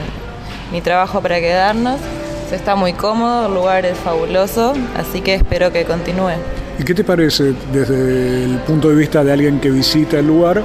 mi 0.73 0.81
trabajo 0.81 1.21
para 1.21 1.41
quedarnos. 1.41 2.01
Se 2.49 2.57
está 2.57 2.75
muy 2.75 2.95
cómodo, 2.95 3.49
el 3.49 3.55
lugar 3.55 3.85
es 3.85 3.99
fabuloso, 3.99 4.73
así 4.97 5.21
que 5.21 5.35
espero 5.35 5.71
que 5.73 5.85
continúe. 5.85 6.33
¿Y 6.79 6.85
qué 6.85 6.95
te 6.95 7.05
parece 7.05 7.53
desde 7.71 8.45
el 8.45 8.59
punto 8.67 8.89
de 8.89 8.95
vista 8.95 9.23
de 9.23 9.33
alguien 9.33 9.61
que 9.61 9.71
visita 9.71 10.19
el 10.19 10.27
lugar? 10.27 10.63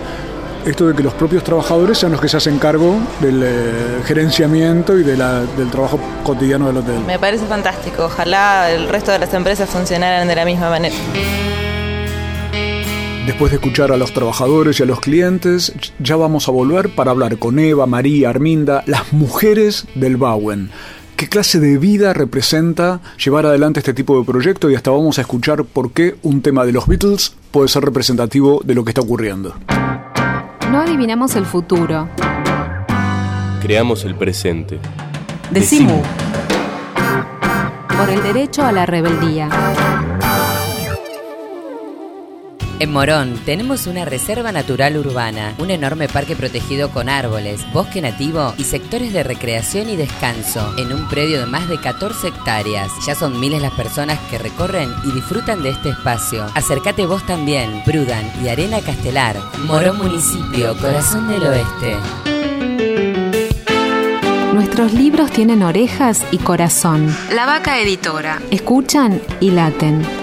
Esto 0.65 0.87
de 0.87 0.95
que 0.95 1.03
los 1.03 1.13
propios 1.13 1.43
trabajadores 1.43 1.97
sean 1.97 2.11
los 2.11 2.21
que 2.21 2.29
se 2.29 2.37
hacen 2.37 2.57
cargo 2.59 2.97
del 3.19 3.41
eh, 3.43 4.01
gerenciamiento 4.05 4.97
y 4.97 5.03
de 5.03 5.17
la, 5.17 5.41
del 5.41 5.69
trabajo 5.69 5.99
cotidiano 6.23 6.67
del 6.67 6.77
hotel. 6.77 6.99
Me 7.05 7.19
parece 7.19 7.45
fantástico. 7.45 8.05
Ojalá 8.05 8.71
el 8.71 8.87
resto 8.89 9.11
de 9.11 9.19
las 9.19 9.33
empresas 9.33 9.69
funcionaran 9.69 10.27
de 10.27 10.35
la 10.35 10.45
misma 10.45 10.69
manera. 10.69 10.95
Después 13.25 13.51
de 13.51 13.55
escuchar 13.55 13.91
a 13.91 13.97
los 13.97 14.13
trabajadores 14.13 14.79
y 14.79 14.83
a 14.83 14.85
los 14.85 14.99
clientes, 14.99 15.73
ya 15.99 16.17
vamos 16.17 16.49
a 16.49 16.51
volver 16.51 16.89
para 16.89 17.11
hablar 17.11 17.37
con 17.37 17.57
Eva, 17.57 17.85
María, 17.85 18.29
Arminda, 18.29 18.83
las 18.85 19.13
mujeres 19.13 19.85
del 19.95 20.17
Bauen. 20.17 20.71
¿Qué 21.15 21.29
clase 21.29 21.59
de 21.61 21.77
vida 21.77 22.11
representa 22.13 22.99
llevar 23.23 23.45
adelante 23.45 23.79
este 23.79 23.93
tipo 23.93 24.19
de 24.19 24.25
proyecto? 24.25 24.69
Y 24.69 24.75
hasta 24.75 24.91
vamos 24.91 25.19
a 25.19 25.21
escuchar 25.21 25.63
por 25.63 25.91
qué 25.91 26.15
un 26.21 26.41
tema 26.41 26.65
de 26.65 26.73
los 26.73 26.85
Beatles 26.85 27.33
puede 27.51 27.69
ser 27.69 27.85
representativo 27.85 28.59
de 28.65 28.75
lo 28.75 28.83
que 28.83 28.91
está 28.91 29.01
ocurriendo. 29.01 29.55
Adivinamos 30.83 31.37
el 31.37 31.45
futuro. 31.45 32.09
Creamos 33.61 34.03
el 34.03 34.15
presente. 34.15 34.81
Decimu. 35.49 36.01
Por 37.97 38.09
el 38.09 38.21
derecho 38.21 38.65
a 38.65 38.73
la 38.73 38.85
rebeldía. 38.85 39.47
En 42.79 42.91
Morón 42.91 43.39
tenemos 43.45 43.87
una 43.87 44.03
reserva 44.03 44.51
natural 44.51 44.97
urbana, 44.97 45.53
un 45.59 45.69
enorme 45.69 46.07
parque 46.07 46.35
protegido 46.35 46.89
con 46.89 47.07
árboles, 47.07 47.61
bosque 47.71 48.01
nativo 48.01 48.53
y 48.57 48.63
sectores 48.63 49.13
de 49.13 49.23
recreación 49.23 49.89
y 49.89 49.95
descanso 49.95 50.73
en 50.77 50.91
un 50.91 51.07
predio 51.07 51.39
de 51.39 51.45
más 51.45 51.69
de 51.69 51.79
14 51.79 52.29
hectáreas. 52.29 52.91
Ya 53.05 53.15
son 53.15 53.39
miles 53.39 53.61
las 53.61 53.73
personas 53.73 54.19
que 54.29 54.37
recorren 54.37 54.89
y 55.05 55.11
disfrutan 55.11 55.61
de 55.61 55.69
este 55.69 55.89
espacio. 55.89 56.45
Acércate 56.55 57.05
vos 57.05 57.25
también, 57.25 57.83
Prudan 57.85 58.29
y 58.43 58.49
Arena 58.49 58.81
Castelar, 58.81 59.37
Morón 59.65 59.97
Municipio, 59.97 60.75
Corazón 60.77 61.27
del 61.29 61.43
Oeste. 61.43 61.97
Nuestros 64.53 64.93
libros 64.93 65.31
tienen 65.31 65.63
orejas 65.63 66.23
y 66.31 66.37
corazón. 66.37 67.15
La 67.33 67.45
Vaca 67.45 67.79
Editora. 67.79 68.41
Escuchan 68.51 69.21
y 69.39 69.51
laten 69.51 70.22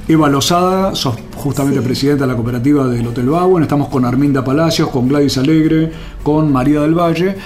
Eva 0.06 0.28
Lozada, 0.28 0.94
sos 0.94 1.16
justamente 1.34 1.80
presidenta 1.80 2.24
de 2.24 2.32
la 2.32 2.36
cooperativa 2.36 2.86
del 2.86 3.06
Hotel 3.06 3.30
Bauen. 3.30 3.62
Estamos 3.62 3.88
con 3.88 4.04
Arminda 4.04 4.44
Palacios, 4.44 4.90
con 4.90 5.08
Gladys 5.08 5.38
Alegre, 5.38 5.90
con 6.22 6.52
María 6.52 6.82
del 6.82 6.92
Valle, 6.92 7.36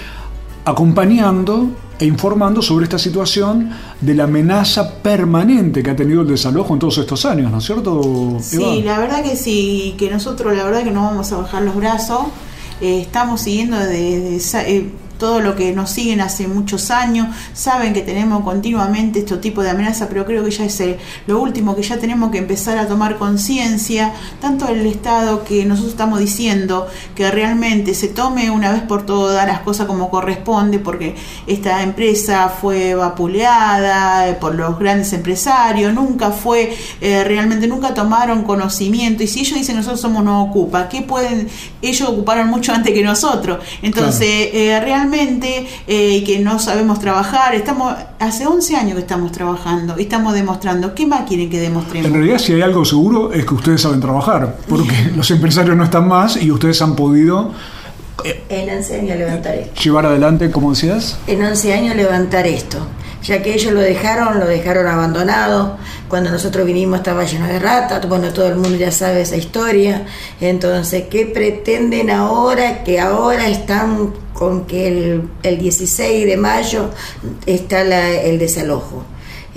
acompañando 0.65 1.69
e 2.03 2.05
informando 2.05 2.61
sobre 2.61 2.83
esta 2.83 2.99
situación 2.99 3.69
de 4.01 4.13
la 4.13 4.25
amenaza 4.25 4.95
permanente 4.95 5.81
que 5.81 5.89
ha 5.89 5.95
tenido 5.95 6.23
el 6.23 6.27
desalojo 6.27 6.73
en 6.73 6.79
todos 6.79 6.97
estos 6.97 7.23
años, 7.25 7.49
¿no 7.49 7.59
es 7.59 7.63
cierto? 7.63 8.37
Sí, 8.41 8.81
la 8.83 8.99
verdad 8.99 9.23
que 9.23 9.37
sí, 9.37 9.95
que 9.97 10.09
nosotros 10.09 10.53
la 10.53 10.65
verdad 10.65 10.83
que 10.83 10.91
no 10.91 11.03
vamos 11.03 11.31
a 11.31 11.37
bajar 11.37 11.61
los 11.61 11.77
brazos, 11.77 12.25
eh, 12.81 12.99
estamos 12.99 13.39
siguiendo 13.39 13.79
de, 13.79 14.35
eh, 14.35 14.91
todo 15.17 15.39
lo 15.39 15.55
que 15.55 15.73
nos 15.73 15.89
siguen 15.89 16.21
hace 16.21 16.47
muchos 16.47 16.91
años, 16.91 17.27
saben 17.53 17.93
que 17.93 18.01
tenemos 18.01 18.43
continuamente 18.43 19.19
este 19.19 19.37
tipo 19.37 19.61
de 19.61 19.69
amenaza, 19.69 20.07
pero 20.09 20.25
creo 20.25 20.43
que 20.43 20.51
ya 20.51 20.65
es 20.65 20.79
eh, 20.81 20.97
lo 21.27 21.41
último, 21.41 21.75
que 21.75 21.83
ya 21.83 21.97
tenemos 21.97 22.31
que 22.31 22.39
empezar 22.39 22.77
a 22.77 22.87
tomar 22.87 23.17
conciencia, 23.17 24.13
tanto 24.41 24.67
el 24.67 24.85
Estado 24.85 25.43
que 25.43 25.65
nosotros 25.65 25.93
estamos 25.93 26.19
diciendo 26.19 26.87
que 27.15 27.29
realmente 27.31 27.93
se 27.93 28.07
tome 28.07 28.49
una 28.49 28.71
vez 28.71 28.81
por 28.81 29.05
todas 29.05 29.47
las 29.47 29.59
cosas 29.59 29.87
como 29.87 30.09
corresponde, 30.09 30.79
porque 30.79 31.15
esta 31.47 31.83
empresa 31.83 32.49
fue 32.49 32.95
vapuleada 32.95 34.29
eh, 34.29 34.33
por 34.33 34.55
los 34.55 34.77
grandes 34.79 35.13
empresarios, 35.13 35.93
nunca 35.93 36.31
fue, 36.31 36.75
eh, 37.01 37.23
realmente 37.23 37.67
nunca 37.67 37.93
tomaron 37.93 38.43
conocimiento, 38.43 39.23
y 39.23 39.27
si 39.27 39.41
ellos 39.41 39.57
dicen 39.57 39.75
nosotros 39.75 40.01
somos 40.01 40.23
no 40.23 40.43
ocupa, 40.43 40.89
¿qué 40.89 41.01
pueden? 41.01 41.47
Ellos 41.81 42.09
ocuparon 42.09 42.47
mucho 42.47 42.73
antes 42.73 42.93
que 42.93 43.03
nosotros, 43.03 43.59
entonces 43.81 44.51
realmente 44.81 45.02
eh, 45.11 46.23
que 46.25 46.39
no 46.39 46.59
sabemos 46.59 46.99
trabajar. 46.99 47.55
Estamos 47.55 47.95
hace 48.19 48.45
11 48.47 48.75
años 48.75 48.93
que 48.95 49.01
estamos 49.01 49.31
trabajando 49.31 49.95
y 49.97 50.03
estamos 50.03 50.33
demostrando. 50.33 50.93
¿Qué 50.93 51.05
más 51.05 51.23
quieren 51.27 51.49
que 51.49 51.59
demostremos? 51.59 52.07
En 52.07 52.13
realidad, 52.13 52.37
si 52.37 52.53
hay 52.53 52.61
algo 52.61 52.85
seguro 52.85 53.33
es 53.33 53.45
que 53.45 53.53
ustedes 53.53 53.81
saben 53.81 53.99
trabajar, 53.99 54.57
porque 54.67 55.11
los 55.15 55.29
empresarios 55.31 55.75
no 55.75 55.83
están 55.83 56.07
más 56.07 56.41
y 56.41 56.51
ustedes 56.51 56.81
han 56.81 56.95
podido 56.95 57.51
en 58.49 58.69
11 58.69 58.99
años 58.99 59.17
levantar 59.17 59.55
esto. 59.55 59.81
Llevar 59.81 60.05
adelante, 60.05 60.51
como 60.51 60.69
decías. 60.71 61.17
En 61.27 61.43
11 61.43 61.73
años 61.73 61.95
levantar 61.95 62.47
esto. 62.47 62.77
Ya 63.23 63.41
que 63.41 63.53
ellos 63.53 63.73
lo 63.73 63.79
dejaron, 63.79 64.39
lo 64.39 64.45
dejaron 64.45 64.85
abandonado. 64.87 65.77
Cuando 66.09 66.29
nosotros 66.29 66.65
vinimos 66.65 66.97
estaba 66.99 67.23
lleno 67.23 67.47
de 67.47 67.57
ratas, 67.59 68.07
bueno, 68.07 68.31
todo 68.33 68.47
el 68.47 68.55
mundo 68.55 68.77
ya 68.77 68.91
sabe 68.91 69.21
esa 69.21 69.35
historia. 69.37 70.05
Entonces, 70.41 71.05
¿qué 71.09 71.25
pretenden 71.25 72.09
ahora? 72.09 72.83
Que 72.83 72.99
ahora 72.99 73.47
están 73.47 74.13
con 74.33 74.65
que 74.65 74.87
el, 74.87 75.29
el 75.43 75.57
16 75.57 76.25
de 76.27 76.37
mayo 76.37 76.89
está 77.45 77.83
la- 77.83 78.11
el 78.11 78.37
desalojo. 78.39 79.03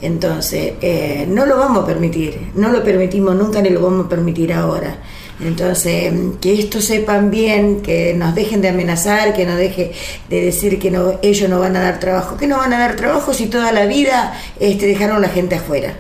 Entonces, 0.00 0.74
eh, 0.82 1.26
no 1.28 1.46
lo 1.46 1.56
vamos 1.56 1.82
a 1.84 1.86
permitir, 1.86 2.52
no 2.54 2.68
lo 2.68 2.84
permitimos 2.84 3.34
nunca 3.34 3.62
ni 3.62 3.70
lo 3.70 3.80
vamos 3.80 4.06
a 4.06 4.08
permitir 4.08 4.52
ahora. 4.52 4.98
Entonces, 5.40 6.12
que 6.40 6.58
esto 6.58 6.80
sepan 6.80 7.30
bien, 7.30 7.82
que 7.82 8.14
nos 8.14 8.34
dejen 8.34 8.62
de 8.62 8.68
amenazar, 8.68 9.34
que 9.34 9.44
nos 9.44 9.56
deje 9.56 9.92
de 10.30 10.40
decir 10.40 10.78
que 10.78 10.90
no, 10.90 11.18
ellos 11.22 11.50
no 11.50 11.60
van 11.60 11.76
a 11.76 11.80
dar 11.80 12.00
trabajo, 12.00 12.36
que 12.36 12.46
no 12.46 12.56
van 12.56 12.72
a 12.72 12.78
dar 12.78 12.96
trabajo 12.96 13.34
si 13.34 13.46
toda 13.46 13.72
la 13.72 13.86
vida 13.86 14.34
este, 14.58 14.86
dejaron 14.86 15.20
la 15.20 15.28
gente 15.28 15.56
afuera. 15.56 15.94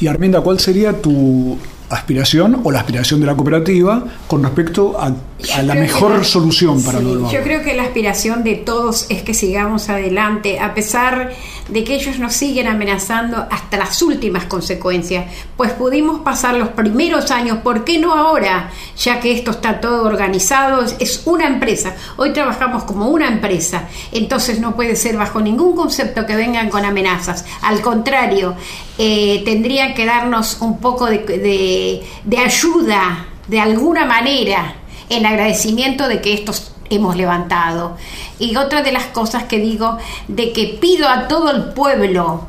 Y 0.00 0.06
Arminda, 0.06 0.40
¿cuál 0.40 0.60
sería 0.60 0.92
tu 0.92 1.58
aspiración 1.90 2.60
o 2.62 2.70
la 2.70 2.80
aspiración 2.80 3.20
de 3.20 3.26
la 3.26 3.34
cooperativa 3.34 4.04
con 4.26 4.42
respecto 4.42 4.96
a, 5.00 5.12
a 5.54 5.62
la 5.62 5.74
mejor 5.74 6.18
la- 6.18 6.24
solución 6.24 6.82
para 6.82 6.98
Sí, 6.98 7.04
lo 7.04 7.30
Yo 7.30 7.42
creo 7.42 7.62
que 7.62 7.74
la 7.74 7.84
aspiración 7.84 8.42
de 8.44 8.56
todos 8.56 9.06
es 9.08 9.22
que 9.22 9.34
sigamos 9.34 9.88
adelante, 9.88 10.58
a 10.58 10.74
pesar 10.74 11.32
de 11.68 11.84
que 11.84 11.94
ellos 11.94 12.18
nos 12.18 12.32
siguen 12.34 12.66
amenazando 12.66 13.46
hasta 13.50 13.76
las 13.76 14.00
últimas 14.02 14.44
consecuencias, 14.46 15.26
pues 15.56 15.70
pudimos 15.72 16.20
pasar 16.20 16.54
los 16.54 16.68
primeros 16.70 17.30
años, 17.30 17.58
¿por 17.58 17.84
qué 17.84 17.98
no 17.98 18.14
ahora? 18.14 18.70
Ya 18.98 19.20
que 19.20 19.32
esto 19.32 19.52
está 19.52 19.80
todo 19.80 20.04
organizado, 20.06 20.82
es- 20.82 20.96
es 20.98 21.22
una 21.26 21.46
empresa, 21.46 21.94
hoy 22.16 22.32
trabajamos 22.32 22.84
como 22.84 23.08
una 23.08 23.28
empresa, 23.28 23.84
entonces 24.12 24.60
no 24.60 24.74
puede 24.74 24.96
ser 24.96 25.16
bajo 25.16 25.40
ningún 25.40 25.76
concepto 25.76 26.26
que 26.26 26.34
vengan 26.36 26.68
con 26.70 26.84
amenazas, 26.84 27.44
al 27.62 27.80
contrario, 27.80 28.54
eh, 28.98 29.42
tendrían 29.44 29.94
que 29.94 30.04
darnos 30.04 30.58
un 30.60 30.80
poco 30.80 31.06
de, 31.06 31.18
de- 31.18 32.02
de 32.24 32.38
ayuda, 32.38 33.26
de 33.46 33.60
alguna 33.60 34.04
manera, 34.04 34.74
en 35.10 35.26
agradecimiento 35.26 36.08
de 36.08 36.20
que 36.20 36.34
estos 36.34 36.72
hemos 36.90 37.16
levantado. 37.16 37.96
Y 38.38 38.56
otra 38.56 38.82
de 38.82 38.92
las 38.92 39.04
cosas 39.04 39.44
que 39.44 39.58
digo, 39.58 39.98
de 40.28 40.52
que 40.52 40.78
pido 40.80 41.08
a 41.08 41.28
todo 41.28 41.50
el 41.50 41.64
pueblo 41.74 42.46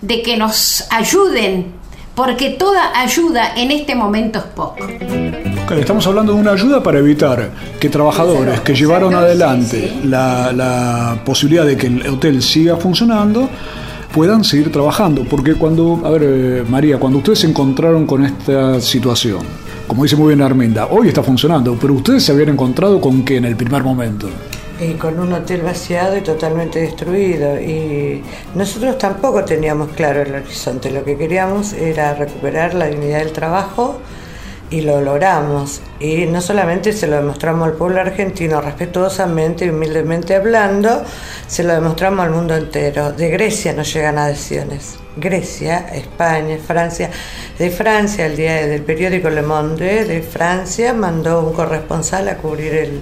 de 0.00 0.22
que 0.22 0.36
nos 0.36 0.84
ayuden, 0.90 1.74
porque 2.14 2.50
toda 2.50 2.98
ayuda 2.98 3.54
en 3.56 3.70
este 3.70 3.94
momento 3.94 4.38
es 4.38 4.44
poco. 4.44 4.86
Estamos 5.74 6.06
hablando 6.06 6.32
de 6.32 6.40
una 6.40 6.52
ayuda 6.52 6.82
para 6.82 6.98
evitar 6.98 7.50
que 7.80 7.88
trabajadores 7.88 8.60
que 8.60 8.74
llevaron 8.74 9.14
adelante 9.14 9.92
la, 10.04 10.52
la 10.52 11.20
posibilidad 11.24 11.66
de 11.66 11.76
que 11.76 11.88
el 11.88 12.08
hotel 12.08 12.42
siga 12.42 12.76
funcionando 12.76 13.48
puedan 14.12 14.44
seguir 14.44 14.72
trabajando. 14.72 15.24
Porque 15.24 15.54
cuando, 15.54 16.00
a 16.04 16.10
ver, 16.10 16.22
eh, 16.24 16.64
María, 16.66 16.98
cuando 16.98 17.18
ustedes 17.18 17.40
se 17.40 17.48
encontraron 17.48 18.06
con 18.06 18.24
esta 18.24 18.80
situación, 18.80 19.40
como 19.86 20.02
dice 20.02 20.16
muy 20.16 20.28
bien 20.28 20.42
Arminda, 20.42 20.86
hoy 20.86 21.08
está 21.08 21.22
funcionando, 21.22 21.76
pero 21.80 21.94
ustedes 21.94 22.24
se 22.24 22.32
habían 22.32 22.50
encontrado 22.50 23.00
con 23.00 23.24
qué 23.24 23.36
en 23.36 23.44
el 23.44 23.56
primer 23.56 23.82
momento. 23.82 24.28
y 24.78 24.92
con 24.94 25.18
un 25.18 25.32
hotel 25.32 25.62
vaciado 25.62 26.18
y 26.18 26.20
totalmente 26.20 26.80
destruido. 26.80 27.58
Y 27.58 28.22
nosotros 28.54 28.98
tampoco 28.98 29.42
teníamos 29.42 29.88
claro 29.92 30.20
el 30.20 30.34
horizonte. 30.34 30.90
Lo 30.90 31.02
que 31.02 31.16
queríamos 31.16 31.72
era 31.72 32.12
recuperar 32.14 32.74
la 32.74 32.86
dignidad 32.86 33.20
del 33.20 33.32
trabajo 33.32 34.00
y 34.68 34.82
lo 34.82 35.00
logramos. 35.00 35.80
Y 35.98 36.26
no 36.26 36.40
solamente 36.40 36.92
se 36.92 37.06
lo 37.06 37.16
demostramos 37.16 37.68
al 37.68 37.74
pueblo 37.74 38.00
argentino 38.00 38.60
respetuosamente 38.60 39.64
y 39.64 39.70
humildemente 39.70 40.34
hablando, 40.34 41.02
se 41.46 41.62
lo 41.62 41.72
demostramos 41.72 42.26
al 42.26 42.32
mundo 42.32 42.54
entero. 42.54 43.12
De 43.12 43.28
Grecia 43.30 43.72
nos 43.72 43.92
llegan 43.92 44.18
adhesiones. 44.18 44.98
Grecia, 45.16 45.88
España, 45.94 46.58
Francia. 46.58 47.10
De 47.58 47.70
Francia, 47.70 48.26
el 48.26 48.36
día 48.36 48.66
del 48.66 48.82
periódico 48.82 49.30
Le 49.30 49.40
Monde 49.40 50.04
de 50.04 50.20
Francia 50.20 50.92
mandó 50.92 51.40
un 51.40 51.54
corresponsal 51.54 52.28
a 52.28 52.36
cubrir 52.36 52.74
el, 52.74 53.00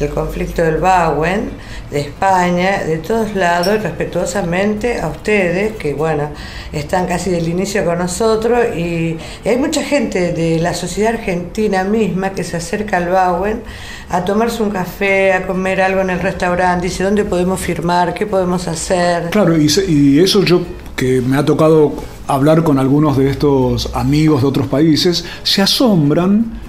el 0.00 0.08
conflicto 0.08 0.62
del 0.62 0.78
Bauen, 0.78 1.50
de 1.90 2.00
España, 2.00 2.82
de 2.84 2.98
todos 2.98 3.34
lados, 3.34 3.74
y 3.74 3.78
respetuosamente 3.78 5.00
a 5.00 5.08
ustedes, 5.08 5.76
que 5.76 5.92
bueno, 5.92 6.30
están 6.72 7.06
casi 7.06 7.30
del 7.30 7.46
inicio 7.46 7.84
con 7.84 7.98
nosotros, 7.98 8.74
y 8.74 9.18
hay 9.44 9.56
mucha 9.58 9.82
gente 9.82 10.32
de 10.32 10.58
la 10.60 10.72
sociedad 10.72 11.14
argentina 11.14 11.84
misma 11.84 12.29
que 12.32 12.44
se 12.44 12.56
acerca 12.56 12.96
al 12.96 13.08
Bauen 13.08 13.62
a 14.08 14.24
tomarse 14.24 14.62
un 14.62 14.70
café, 14.70 15.32
a 15.32 15.46
comer 15.46 15.80
algo 15.80 16.00
en 16.00 16.10
el 16.10 16.20
restaurante, 16.20 16.86
dice, 16.86 17.04
¿dónde 17.04 17.24
podemos 17.24 17.60
firmar? 17.60 18.14
¿Qué 18.14 18.26
podemos 18.26 18.66
hacer? 18.68 19.30
Claro, 19.30 19.56
y, 19.56 20.18
eso 20.18 20.42
yo 20.42 20.62
que 20.96 21.20
me 21.20 21.36
ha 21.36 21.44
tocado 21.44 21.94
hablar 22.26 22.62
con 22.62 22.78
algunos 22.78 23.16
de 23.16 23.30
estos 23.30 23.90
amigos 23.94 24.42
de 24.42 24.48
otros 24.48 24.66
países, 24.66 25.24
se 25.42 25.62
asombran 25.62 26.60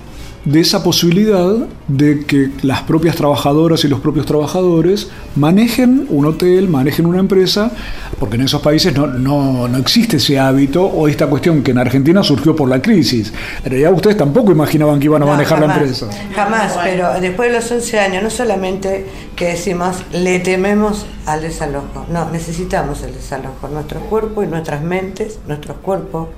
de 0.46 0.60
esa 0.60 0.84
posibilidad 0.84 1.56
de 1.88 2.26
que 2.26 2.50
las 2.64 2.82
propias 2.82 3.16
trabajadoras 3.16 3.84
y 3.84 3.88
los 3.88 4.00
propios 4.00 4.26
trabajadores 4.26 5.10
manejen 5.36 6.08
un 6.10 6.26
hotel, 6.26 6.68
manejen 6.68 7.06
una 7.06 7.20
empresa, 7.20 7.72
porque 8.20 8.38
en 8.38 8.44
esos 8.44 8.62
países 8.62 8.96
no, 8.96 9.06
no, 9.08 9.68
no 9.68 9.78
existe 9.78 10.18
ese 10.18 10.40
hábito 10.40 10.84
o 10.84 11.08
esta 11.08 11.28
cuestión 11.28 11.62
que 11.62 11.72
en 11.72 11.78
Argentina 11.78 12.24
surgió 12.24 12.56
por 12.56 12.70
la 12.70 12.82
crisis. 12.82 13.32
En 13.64 13.70
realidad 13.70 13.94
ustedes 13.94 14.18
tampoco 14.18 14.52
imaginaban 14.52 15.00
que 15.00 15.06
iban 15.06 15.22
a 15.22 15.26
No, 15.26 15.32
manejar 15.34 15.60
la 15.60 15.74
empresa. 15.74 16.08
Jamás, 16.36 16.78
pero 16.84 17.20
después 17.20 17.52
de 17.52 17.58
los 17.58 17.72
11 17.72 18.00
años, 18.00 18.24
no 18.24 18.30
solamente 18.30 19.06
que 19.36 19.50
decimos 19.50 19.98
le 20.12 20.40
tememos 20.40 21.06
al 21.28 21.42
desalojo, 21.42 22.06
no, 22.12 22.32
necesitamos 22.32 23.04
el 23.04 23.14
desalojo, 23.14 23.68
nuestro 23.68 24.00
cuerpo 24.02 24.44
y 24.44 24.48
nuestras 24.48 24.82
mentes, 24.82 25.40
nuestros 25.48 25.78
cuerpos 25.78 26.30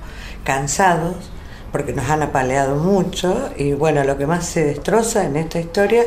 cansados, 0.44 1.14
porque 1.74 1.92
nos 1.92 2.08
han 2.08 2.22
apaleado 2.22 2.76
mucho, 2.76 3.50
y 3.56 3.72
bueno, 3.72 4.04
lo 4.04 4.16
que 4.16 4.28
más 4.28 4.46
se 4.46 4.64
destroza 4.64 5.24
en 5.24 5.34
esta 5.34 5.58
historia 5.58 6.04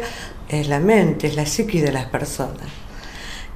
es 0.47 0.69
la 0.69 0.79
mente, 0.79 1.27
es 1.27 1.35
la 1.35 1.45
psiqui 1.45 1.81
de 1.81 1.91
las 1.91 2.05
personas. 2.05 2.69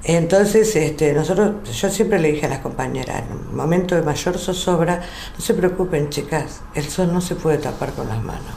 Entonces, 0.04 0.76
este, 0.76 1.14
nosotros, 1.14 1.72
yo 1.72 1.90
siempre 1.90 2.20
le 2.20 2.34
dije 2.34 2.48
a 2.48 2.50
las 2.50 2.60
compañeras, 2.60 3.24
en 3.24 3.32
un 3.32 3.56
momento 3.56 3.96
de 3.96 4.02
mayor 4.02 4.38
zozobra, 4.38 5.00
no 5.38 5.42
se 5.42 5.54
preocupen, 5.54 6.10
chicas, 6.10 6.60
el 6.76 6.84
sol 6.84 7.14
no 7.14 7.22
se 7.22 7.36
puede 7.36 7.60
tapar 7.60 7.94
con 7.94 8.10
las 8.10 8.22
manos. 8.22 8.56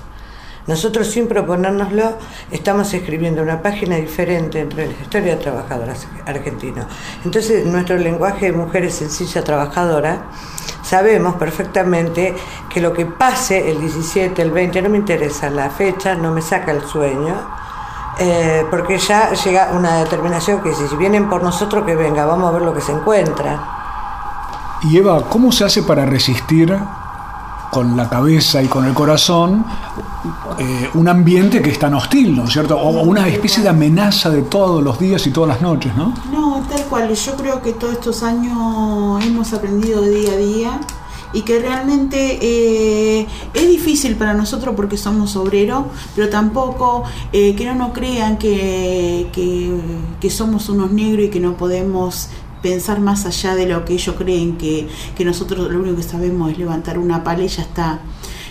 Nosotros, 0.67 1.07
sin 1.07 1.29
proponérnoslo, 1.29 2.19
estamos 2.51 2.93
escribiendo 2.93 3.41
una 3.41 3.63
página 3.63 3.95
diferente 3.95 4.59
entre 4.59 4.87
la 4.87 5.01
historia 5.01 5.37
de 5.37 5.41
trabajadoras 5.41 6.09
argentinos. 6.27 6.87
Entonces, 7.25 7.65
nuestro 7.67 7.99
lenguaje 7.99 8.47
de 8.47 8.53
mujeres 8.53 8.97
sencilla 8.97 9.45
trabajadora, 9.45 10.25
sabemos 10.85 11.35
perfectamente 11.37 12.37
que 12.69 12.81
lo 12.81 12.93
que 12.93 13.07
pase 13.07 13.71
el 13.71 13.81
17, 13.81 14.41
el 14.41 14.51
20, 14.51 14.83
no 14.83 14.91
me 14.91 14.99
interesa 14.99 15.51
la 15.51 15.71
fecha, 15.71 16.15
no 16.15 16.31
me 16.31 16.43
saca 16.43 16.71
el 16.71 16.83
sueño, 16.85 17.35
eh, 18.19 18.65
porque 18.71 18.99
ya 18.99 19.33
llega 19.33 19.71
una 19.73 19.97
determinación 20.05 20.63
que 20.63 20.73
si 20.75 20.95
vienen 20.97 21.29
por 21.29 21.43
nosotros, 21.43 21.85
que 21.85 21.97
venga, 21.97 22.27
vamos 22.27 22.51
a 22.51 22.53
ver 22.53 22.63
lo 22.63 22.75
que 22.75 22.81
se 22.81 22.93
encuentra. 22.93 23.59
Y 24.83 24.99
Eva, 24.99 25.25
¿cómo 25.29 25.51
se 25.51 25.65
hace 25.65 25.83
para 25.83 26.05
resistir 26.05 26.79
con 27.71 27.97
la 27.97 28.09
cabeza 28.09 28.63
y 28.63 28.69
con 28.69 28.85
el 28.85 28.95
corazón 28.95 29.65
eh, 30.59 30.91
un 30.95 31.09
ambiente 31.09 31.61
que 31.61 31.71
es 31.71 31.79
tan 31.79 31.95
hostil, 31.95 32.37
¿no 32.37 32.45
es 32.45 32.53
cierto? 32.53 32.79
O 32.79 33.03
una 33.03 33.27
especie 33.27 33.65
de 33.65 33.69
amenaza 33.69 34.31
de 34.31 34.43
todos 34.43 34.81
los 34.81 34.97
días 34.97 35.27
y 35.27 35.33
todas 35.33 35.49
las 35.49 35.61
noches, 35.61 35.93
¿no? 35.97 36.15
No, 36.31 36.44
Yo 36.95 37.35
creo 37.37 37.61
que 37.61 37.73
todos 37.73 37.95
estos 37.95 38.23
años 38.23 39.25
hemos 39.25 39.53
aprendido 39.53 40.01
día 40.03 40.33
a 40.33 40.37
día 40.37 40.81
y 41.33 41.43
que 41.43 41.59
realmente 41.59 42.39
eh, 42.41 43.27
es 43.53 43.69
difícil 43.69 44.15
para 44.15 44.33
nosotros 44.33 44.77
porque 44.77 44.97
somos 44.97 45.35
obreros, 45.35 45.87
pero 46.15 46.29
tampoco 46.29 47.03
eh, 47.33 47.57
que 47.57 47.65
no 47.67 47.75
nos 47.75 47.93
crean 47.95 48.39
que, 48.39 49.29
que, 49.33 49.77
que 50.21 50.31
somos 50.31 50.69
unos 50.69 50.93
negros 50.93 51.27
y 51.27 51.31
que 51.31 51.41
no 51.41 51.57
podemos 51.57 52.29
pensar 52.63 53.01
más 53.01 53.27
allá 53.27 53.57
de 53.57 53.67
lo 53.67 53.85
que 53.85 53.95
ellos 53.95 54.15
creen 54.17 54.57
que, 54.57 54.87
que 55.17 55.25
nosotros 55.25 55.69
lo 55.73 55.81
único 55.81 55.97
que 55.97 56.05
sabemos 56.05 56.53
es 56.53 56.59
levantar 56.59 57.01
una 57.01 57.25
pala 57.25 57.43
y 57.43 57.49
ya 57.49 57.63
está. 57.63 58.03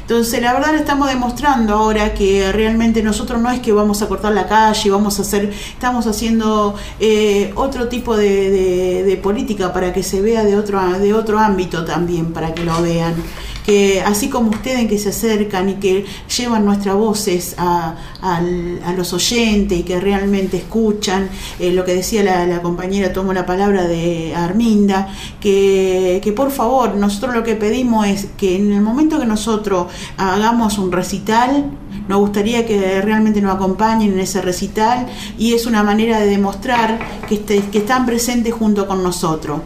Entonces, 0.03 0.41
la 0.41 0.53
verdad 0.53 0.75
estamos 0.75 1.07
demostrando 1.07 1.73
ahora 1.73 2.13
que 2.13 2.51
realmente 2.51 3.01
nosotros 3.01 3.41
no 3.41 3.49
es 3.49 3.61
que 3.61 3.71
vamos 3.71 4.01
a 4.01 4.07
cortar 4.09 4.33
la 4.33 4.47
calle, 4.47 4.89
vamos 4.91 5.17
a 5.17 5.21
hacer, 5.21 5.49
estamos 5.49 6.07
haciendo 6.07 6.75
eh, 6.99 7.51
otro 7.55 7.87
tipo 7.87 8.17
de, 8.17 8.51
de- 8.51 9.03
de 9.03 9.17
política 9.17 9.71
para 9.71 9.93
que 9.93 10.03
se 10.03 10.21
vea 10.21 10.43
de 10.43 10.57
otro, 10.57 10.81
de 10.99 11.13
otro 11.13 11.39
ámbito 11.39 11.85
también, 11.85 12.33
para 12.33 12.53
que 12.53 12.65
lo 12.65 12.81
vean. 12.81 13.15
Que 13.65 14.01
así 14.01 14.29
como 14.29 14.49
ustedes 14.49 14.87
que 14.89 14.97
se 14.99 15.09
acercan 15.09 15.69
y 15.69 15.73
que 15.75 16.05
llevan 16.37 16.65
nuestras 16.65 16.95
voces 16.95 17.55
a, 17.57 17.95
al- 18.21 18.81
a 18.85 18.91
los 18.93 19.13
oyentes 19.13 19.79
y 19.79 19.83
que 19.83 19.99
realmente 19.99 20.57
escuchan, 20.57 21.29
eh, 21.59 21.71
lo 21.71 21.85
que 21.85 21.93
decía 21.95 22.23
la, 22.23 22.45
la 22.45 22.61
compañera, 22.61 23.13
tomo 23.13 23.31
la 23.33 23.45
palabra 23.45 23.87
de 23.87 24.35
Arminda, 24.35 25.07
que, 25.39 26.19
que 26.23 26.31
por 26.33 26.51
favor, 26.51 26.95
nosotros 26.95 27.33
lo 27.33 27.43
que 27.43 27.55
pedimos 27.55 28.05
es 28.07 28.27
que 28.37 28.55
en 28.57 28.71
el 28.73 28.81
momento 28.81 29.19
que 29.19 29.25
nosotros 29.25 29.87
hagamos 30.17 30.77
un 30.77 30.91
recital, 30.91 31.71
nos 32.07 32.19
gustaría 32.19 32.65
que 32.65 32.99
realmente 33.01 33.41
nos 33.41 33.55
acompañen 33.55 34.11
en 34.13 34.19
ese 34.19 34.41
recital 34.41 35.05
y 35.37 35.53
es 35.53 35.65
una 35.65 35.83
manera 35.83 36.19
de 36.19 36.27
demostrar 36.27 36.99
que, 37.29 37.35
este- 37.35 37.61
que 37.71 37.77
están 37.77 38.05
presentes 38.05 38.53
junto 38.53 38.87
con 38.87 39.01
nosotros. 39.03 39.61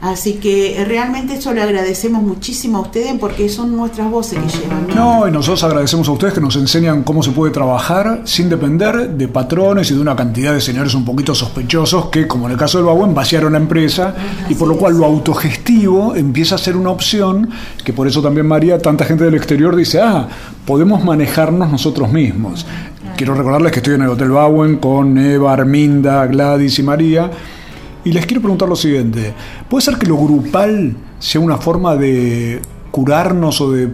Así 0.00 0.34
que 0.34 0.80
eh, 0.80 0.84
realmente 0.84 1.34
eso 1.34 1.52
le 1.52 1.60
agradecemos 1.60 2.22
muchísimo 2.22 2.78
a 2.78 2.80
ustedes 2.82 3.14
porque 3.18 3.48
son 3.48 3.76
nuestras 3.76 4.08
voces 4.08 4.38
que 4.38 4.58
llevan. 4.58 4.86
No, 4.94 5.26
y 5.26 5.32
nosotros 5.32 5.64
agradecemos 5.64 6.08
a 6.08 6.12
ustedes 6.12 6.34
que 6.34 6.40
nos 6.40 6.54
enseñan 6.54 7.02
cómo 7.02 7.20
se 7.20 7.32
puede 7.32 7.52
trabajar 7.52 8.22
sin 8.24 8.48
depender 8.48 9.10
de 9.10 9.26
patrones 9.26 9.90
y 9.90 9.94
de 9.94 10.00
una 10.00 10.14
cantidad 10.14 10.52
de 10.52 10.60
señores 10.60 10.94
un 10.94 11.04
poquito 11.04 11.34
sospechosos 11.34 12.06
que, 12.10 12.28
como 12.28 12.46
en 12.46 12.52
el 12.52 12.58
caso 12.58 12.78
del 12.78 12.86
Bauen, 12.86 13.12
vaciaron 13.12 13.54
la 13.54 13.58
empresa 13.58 14.14
y 14.48 14.54
por 14.54 14.68
lo 14.68 14.76
cual 14.76 14.96
lo 14.96 15.04
autogestivo 15.04 16.14
empieza 16.14 16.54
a 16.54 16.58
ser 16.58 16.76
una 16.76 16.90
opción 16.90 17.50
que 17.84 17.92
por 17.92 18.06
eso 18.06 18.22
también 18.22 18.46
María, 18.46 18.78
tanta 18.78 19.04
gente 19.04 19.24
del 19.24 19.34
exterior 19.34 19.74
dice, 19.74 20.00
ah, 20.00 20.28
podemos 20.64 21.02
manejarnos 21.02 21.72
nosotros 21.72 22.12
mismos. 22.12 22.64
Quiero 23.16 23.34
recordarles 23.34 23.72
que 23.72 23.80
estoy 23.80 23.94
en 23.94 24.02
el 24.02 24.10
Hotel 24.10 24.30
Bauen 24.30 24.76
con 24.76 25.18
Eva, 25.18 25.54
Arminda, 25.54 26.24
Gladys 26.26 26.78
y 26.78 26.84
María 26.84 27.30
y 28.08 28.12
les 28.12 28.24
quiero 28.24 28.40
preguntar 28.40 28.66
lo 28.66 28.74
siguiente, 28.74 29.34
¿puede 29.68 29.82
ser 29.82 29.98
que 29.98 30.06
lo 30.06 30.16
grupal 30.16 30.96
sea 31.18 31.42
una 31.42 31.58
forma 31.58 31.94
de 31.94 32.58
curarnos 32.90 33.60
o 33.60 33.70
de 33.70 33.92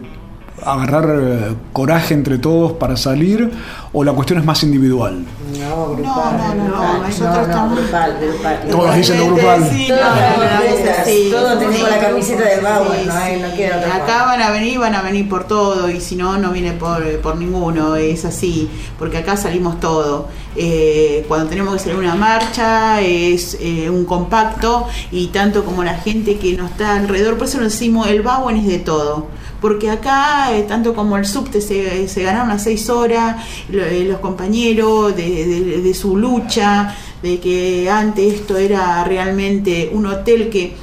agarrar 0.65 1.17
eh, 1.21 1.55
coraje 1.73 2.15
entre 2.15 2.39
todos 2.39 2.73
para 2.73 2.97
salir 2.97 3.51
o 3.93 4.05
la 4.05 4.13
cuestión 4.13 4.39
es 4.39 4.45
más 4.45 4.63
individual? 4.63 5.25
No, 5.59 5.95
grupal. 5.95 6.37
No, 6.37 6.55
no, 6.55 6.69
no, 6.69 6.99
nosotros 7.07 7.39
estamos- 7.49 7.79
grupal, 7.79 8.17
grupal. 8.21 8.61
Todos 8.71 8.95
dicen 8.97 9.21
lo 9.21 9.27
grupal. 9.35 9.69
Sí, 9.71 9.89
Todos, 9.89 10.01
no, 10.01 10.15
todos, 10.15 11.07
sí, 11.07 11.29
todos 11.31 11.59
tenemos 11.59 11.77
sí, 11.77 11.85
la 11.91 11.99
camiseta 11.99 12.45
del 12.45 12.61
Bauer, 12.61 13.01
sí, 13.01 13.07
no, 13.07 13.15
hay, 13.15 13.35
sí. 13.35 13.41
no 13.43 13.77
otra 13.79 13.97
Acá 13.97 14.25
van 14.25 14.43
a 14.43 14.51
venir, 14.51 14.79
van 14.79 14.95
a 14.95 15.03
venir 15.03 15.29
por 15.29 15.45
todo 15.45 15.91
y 15.91 16.01
si 16.01 16.17
no, 16.17 16.39
no 16.39 16.51
viene 16.53 16.73
por, 16.73 17.05
por 17.21 17.37
ninguno, 17.37 17.97
es 17.97 18.25
así, 18.25 18.69
porque 18.99 19.19
acá 19.19 19.37
salimos 19.37 19.81
todo. 19.81 20.29
Eh, 20.57 21.25
cuando 21.27 21.49
tenemos 21.49 21.75
que 21.75 21.81
salir 21.81 21.97
una 21.99 22.15
marcha 22.15 23.01
es 23.01 23.57
eh, 23.61 23.91
un 23.91 24.05
compacto 24.05 24.87
y 25.11 25.29
tanto 25.29 25.65
como 25.65 25.83
la 25.83 25.95
gente 25.95 26.39
que 26.39 26.57
nos 26.57 26.71
está 26.71 26.95
alrededor, 26.97 27.37
por 27.37 27.49
eso 27.49 27.59
nos 27.61 27.73
decimos 27.73 28.07
el 28.07 28.23
Bauen 28.23 28.57
es 28.57 28.67
de 28.67 28.79
todo. 28.79 29.27
Porque 29.65 29.89
acá, 29.89 30.55
eh, 30.55 30.65
tanto 30.69 30.93
como 30.93 31.17
el 31.17 31.25
subte, 31.25 31.63
se, 31.63 32.07
se 32.07 32.23
ganaron 32.23 32.51
las 32.51 32.65
seis 32.65 32.91
horas, 32.91 33.37
lo- 33.71 33.83
eh, 33.83 34.05
los 34.05 34.19
compañeros 34.21 35.17
de, 35.17 35.81
de- 35.81 35.95
su 35.95 36.19
lucha, 36.19 36.95
de 37.23 37.41
que 37.41 37.89
antes 37.89 38.35
esto 38.35 38.59
era 38.59 39.03
realmente 39.05 39.89
un 39.91 40.05
hotel 40.05 40.51
que 40.51 40.77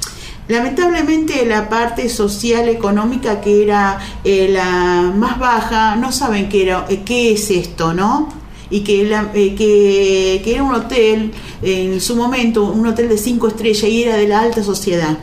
Lamentablemente 0.48 1.46
la 1.46 1.68
parte 1.68 2.08
social 2.08 2.68
económica 2.68 3.40
que 3.40 3.62
era 3.62 4.00
eh, 4.24 4.48
la 4.50 5.12
más 5.14 5.38
baja 5.38 5.94
no 5.94 6.10
saben 6.10 6.48
qué 6.48 6.62
era 6.64 6.84
eh, 6.88 7.02
qué 7.04 7.32
es 7.34 7.48
esto, 7.52 7.94
¿no? 7.94 8.28
Y 8.68 8.80
que, 8.80 9.04
la- 9.04 9.30
que, 9.32 10.40
que 10.44 10.50
era 10.54 10.64
un 10.64 10.74
hotel 10.74 11.30
en 11.62 12.00
su 12.00 12.16
momento 12.16 12.64
un 12.64 12.84
hotel 12.86 13.08
de 13.08 13.18
cinco 13.18 13.46
estrellas 13.46 13.84
y 13.88 14.02
era 14.02 14.16
de 14.16 14.26
la 14.26 14.40
alta 14.40 14.64
sociedad. 14.64 15.16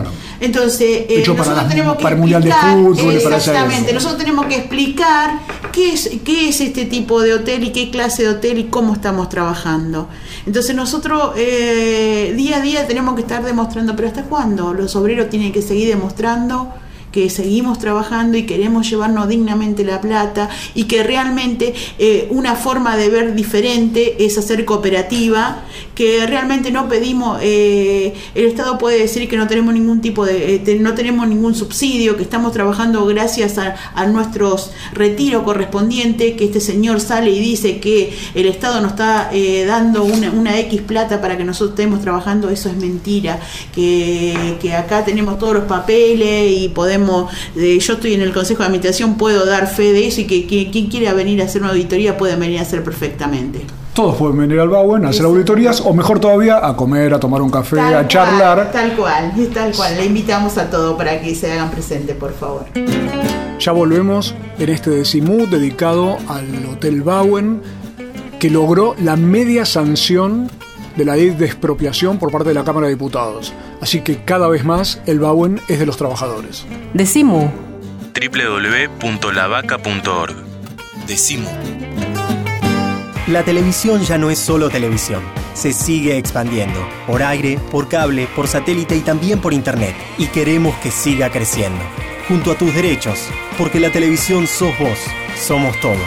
Claro. 0.00 0.10
Entonces, 0.40 1.06
eh, 1.08 1.24
para 1.26 1.36
nosotros 1.38 1.68
tenemos 1.68 1.96
que 1.96 2.02
para 2.02 2.14
el 2.14 2.20
Mundial 2.20 2.42
de 2.42 2.50
explicar, 2.50 2.78
Fútbol 2.78 3.22
para 3.22 3.36
exactamente, 3.36 3.92
nosotros 3.92 4.18
tenemos 4.18 4.46
que 4.46 4.56
explicar 4.56 5.40
qué 5.72 5.92
es, 5.92 6.10
qué 6.24 6.48
es 6.48 6.60
este 6.60 6.84
tipo 6.84 7.22
de 7.22 7.34
hotel 7.34 7.64
y 7.64 7.70
qué 7.70 7.90
clase 7.90 8.24
de 8.24 8.28
hotel 8.30 8.58
y 8.58 8.64
cómo 8.64 8.94
estamos 8.94 9.28
trabajando. 9.28 10.08
Entonces 10.46 10.74
nosotros 10.74 11.32
eh, 11.36 12.34
día 12.36 12.58
a 12.58 12.60
día 12.60 12.86
tenemos 12.86 13.14
que 13.14 13.22
estar 13.22 13.42
demostrando, 13.42 13.96
pero 13.96 14.08
¿hasta 14.08 14.24
cuándo? 14.24 14.74
Los 14.74 14.96
obreros 14.96 15.30
tienen 15.30 15.52
que 15.52 15.62
seguir 15.62 15.88
demostrando 15.88 16.72
que 17.14 17.30
seguimos 17.30 17.78
trabajando 17.78 18.36
y 18.36 18.42
queremos 18.42 18.90
llevarnos 18.90 19.28
dignamente 19.28 19.84
la 19.84 20.00
plata 20.00 20.50
y 20.74 20.84
que 20.84 21.04
realmente 21.04 21.72
eh, 21.96 22.26
una 22.32 22.56
forma 22.56 22.96
de 22.96 23.08
ver 23.08 23.36
diferente 23.36 24.24
es 24.24 24.36
hacer 24.36 24.64
cooperativa, 24.64 25.62
que 25.94 26.26
realmente 26.26 26.70
no 26.70 26.88
pedimos, 26.88 27.38
eh, 27.42 28.14
el 28.34 28.46
Estado 28.46 28.78
puede 28.78 28.98
decir 28.98 29.28
que 29.28 29.36
no 29.36 29.46
tenemos 29.46 29.74
ningún 29.74 30.00
tipo 30.00 30.26
de, 30.26 30.56
eh, 30.56 30.78
no 30.80 30.94
tenemos 30.94 31.28
ningún 31.28 31.54
subsidio, 31.54 32.16
que 32.16 32.22
estamos 32.22 32.52
trabajando 32.52 33.04
gracias 33.06 33.58
a, 33.58 33.76
a 33.94 34.06
nuestros 34.06 34.72
retiros 34.92 35.42
correspondientes, 35.44 36.36
que 36.36 36.44
este 36.44 36.60
señor 36.60 37.00
sale 37.00 37.30
y 37.30 37.38
dice 37.38 37.78
que 37.78 38.12
el 38.34 38.46
Estado 38.46 38.80
nos 38.80 38.92
está 38.92 39.30
eh, 39.32 39.64
dando 39.66 40.04
una, 40.04 40.30
una 40.30 40.58
X 40.60 40.82
plata 40.82 41.20
para 41.20 41.36
que 41.36 41.44
nosotros 41.44 41.78
estemos 41.78 42.00
trabajando, 42.00 42.50
eso 42.50 42.68
es 42.68 42.76
mentira, 42.76 43.40
que, 43.74 44.56
que 44.60 44.74
acá 44.74 45.04
tenemos 45.04 45.38
todos 45.38 45.54
los 45.54 45.64
papeles 45.64 46.50
y 46.50 46.68
podemos, 46.68 47.32
eh, 47.56 47.78
yo 47.78 47.94
estoy 47.94 48.14
en 48.14 48.22
el 48.22 48.32
Consejo 48.32 48.60
de 48.60 48.66
Administración, 48.66 49.16
puedo 49.16 49.46
dar 49.46 49.72
fe 49.72 49.92
de 49.92 50.06
eso 50.06 50.22
y 50.22 50.24
que, 50.24 50.46
que 50.46 50.70
quien 50.70 50.86
quiera 50.86 51.12
venir 51.14 51.40
a 51.40 51.44
hacer 51.44 51.62
una 51.62 51.70
auditoría 51.70 52.16
puede 52.16 52.36
venir 52.36 52.58
a 52.58 52.62
hacer 52.62 52.82
perfectamente. 52.82 53.60
Todos 53.94 54.16
pueden 54.16 54.36
venir 54.36 54.58
al 54.58 54.68
Bauen 54.68 55.04
a 55.04 55.10
hacer 55.10 55.24
auditorías 55.24 55.80
o 55.80 55.94
mejor 55.94 56.18
todavía 56.18 56.66
a 56.66 56.74
comer, 56.74 57.14
a 57.14 57.20
tomar 57.20 57.40
un 57.42 57.50
café, 57.50 57.76
Tal 57.76 57.94
a 57.94 58.08
charlar. 58.08 58.72
cual, 58.72 58.72
tal 58.72 58.96
cual, 58.96 59.32
tal 59.54 59.72
cual. 59.72 59.96
Le 59.96 60.06
invitamos 60.06 60.58
a 60.58 60.68
todos 60.68 60.96
para 60.96 61.20
que 61.20 61.32
se 61.36 61.52
hagan 61.52 61.70
presentes, 61.70 62.16
por 62.16 62.34
favor. 62.34 62.64
Ya 63.60 63.70
volvemos 63.70 64.34
en 64.58 64.68
este 64.68 64.90
decimú 64.90 65.46
dedicado 65.46 66.16
al 66.28 66.66
Hotel 66.72 67.02
Bauen, 67.02 67.62
que 68.40 68.50
logró 68.50 68.96
la 69.00 69.14
media 69.14 69.64
sanción 69.64 70.50
de 70.96 71.04
la 71.04 71.14
ley 71.14 71.30
de 71.30 71.46
expropiación 71.46 72.18
por 72.18 72.32
parte 72.32 72.48
de 72.48 72.54
la 72.54 72.64
Cámara 72.64 72.88
de 72.88 72.94
Diputados. 72.94 73.52
Así 73.80 74.00
que 74.00 74.24
cada 74.24 74.48
vez 74.48 74.64
más 74.64 75.00
el 75.06 75.20
Bauen 75.20 75.60
es 75.68 75.78
de 75.78 75.86
los 75.86 75.96
trabajadores. 75.96 76.66
Decimu. 76.94 77.48
www.lavaca.org. 78.12 80.34
Decimu. 81.06 81.46
La 83.26 83.42
televisión 83.42 84.02
ya 84.02 84.18
no 84.18 84.30
es 84.30 84.38
solo 84.38 84.68
televisión. 84.68 85.22
Se 85.54 85.72
sigue 85.72 86.18
expandiendo. 86.18 86.78
Por 87.06 87.22
aire, 87.22 87.58
por 87.70 87.88
cable, 87.88 88.28
por 88.36 88.48
satélite 88.48 88.96
y 88.96 89.00
también 89.00 89.40
por 89.40 89.54
internet. 89.54 89.94
Y 90.18 90.26
queremos 90.26 90.76
que 90.76 90.90
siga 90.90 91.30
creciendo. 91.30 91.80
Junto 92.28 92.52
a 92.52 92.54
tus 92.54 92.74
derechos. 92.74 93.18
Porque 93.56 93.80
la 93.80 93.90
televisión 93.90 94.46
sos 94.46 94.76
vos. 94.78 94.98
Somos 95.38 95.78
todos. 95.80 95.98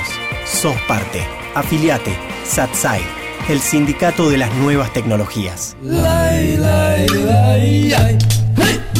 Sos 0.45 0.75
parte. 0.87 1.23
Afiliate. 1.55 2.15
SATSAI. 2.45 3.01
El 3.49 3.61
sindicato 3.61 4.29
de 4.29 4.37
las 4.37 4.53
nuevas 4.55 4.93
tecnologías. 4.93 5.75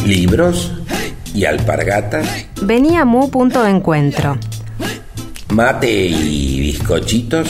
Libros 0.05 0.73
y 1.33 1.45
alpargatas, 1.45 2.25
Venía 2.61 3.05
Mu 3.05 3.29
punto 3.29 3.61
de 3.61 3.69
encuentro. 3.71 4.37
mate 5.49 6.07
y 6.07 6.59
bizcochitos, 6.61 7.49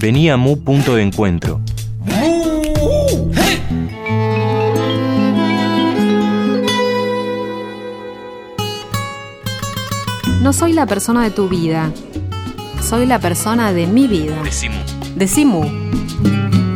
Venía 0.00 0.36
Mu 0.36 0.56
punto 0.60 0.94
de 0.94 1.02
encuentro. 1.02 1.60
No 10.40 10.52
soy 10.52 10.72
la 10.72 10.86
persona 10.86 11.24
de 11.24 11.32
tu 11.32 11.48
vida. 11.48 11.90
Soy 12.80 13.06
la 13.06 13.18
persona 13.18 13.72
de 13.72 13.88
mi 13.88 14.06
vida. 14.06 14.40
Decimu. 14.44 14.78
Decimu. 15.16 16.67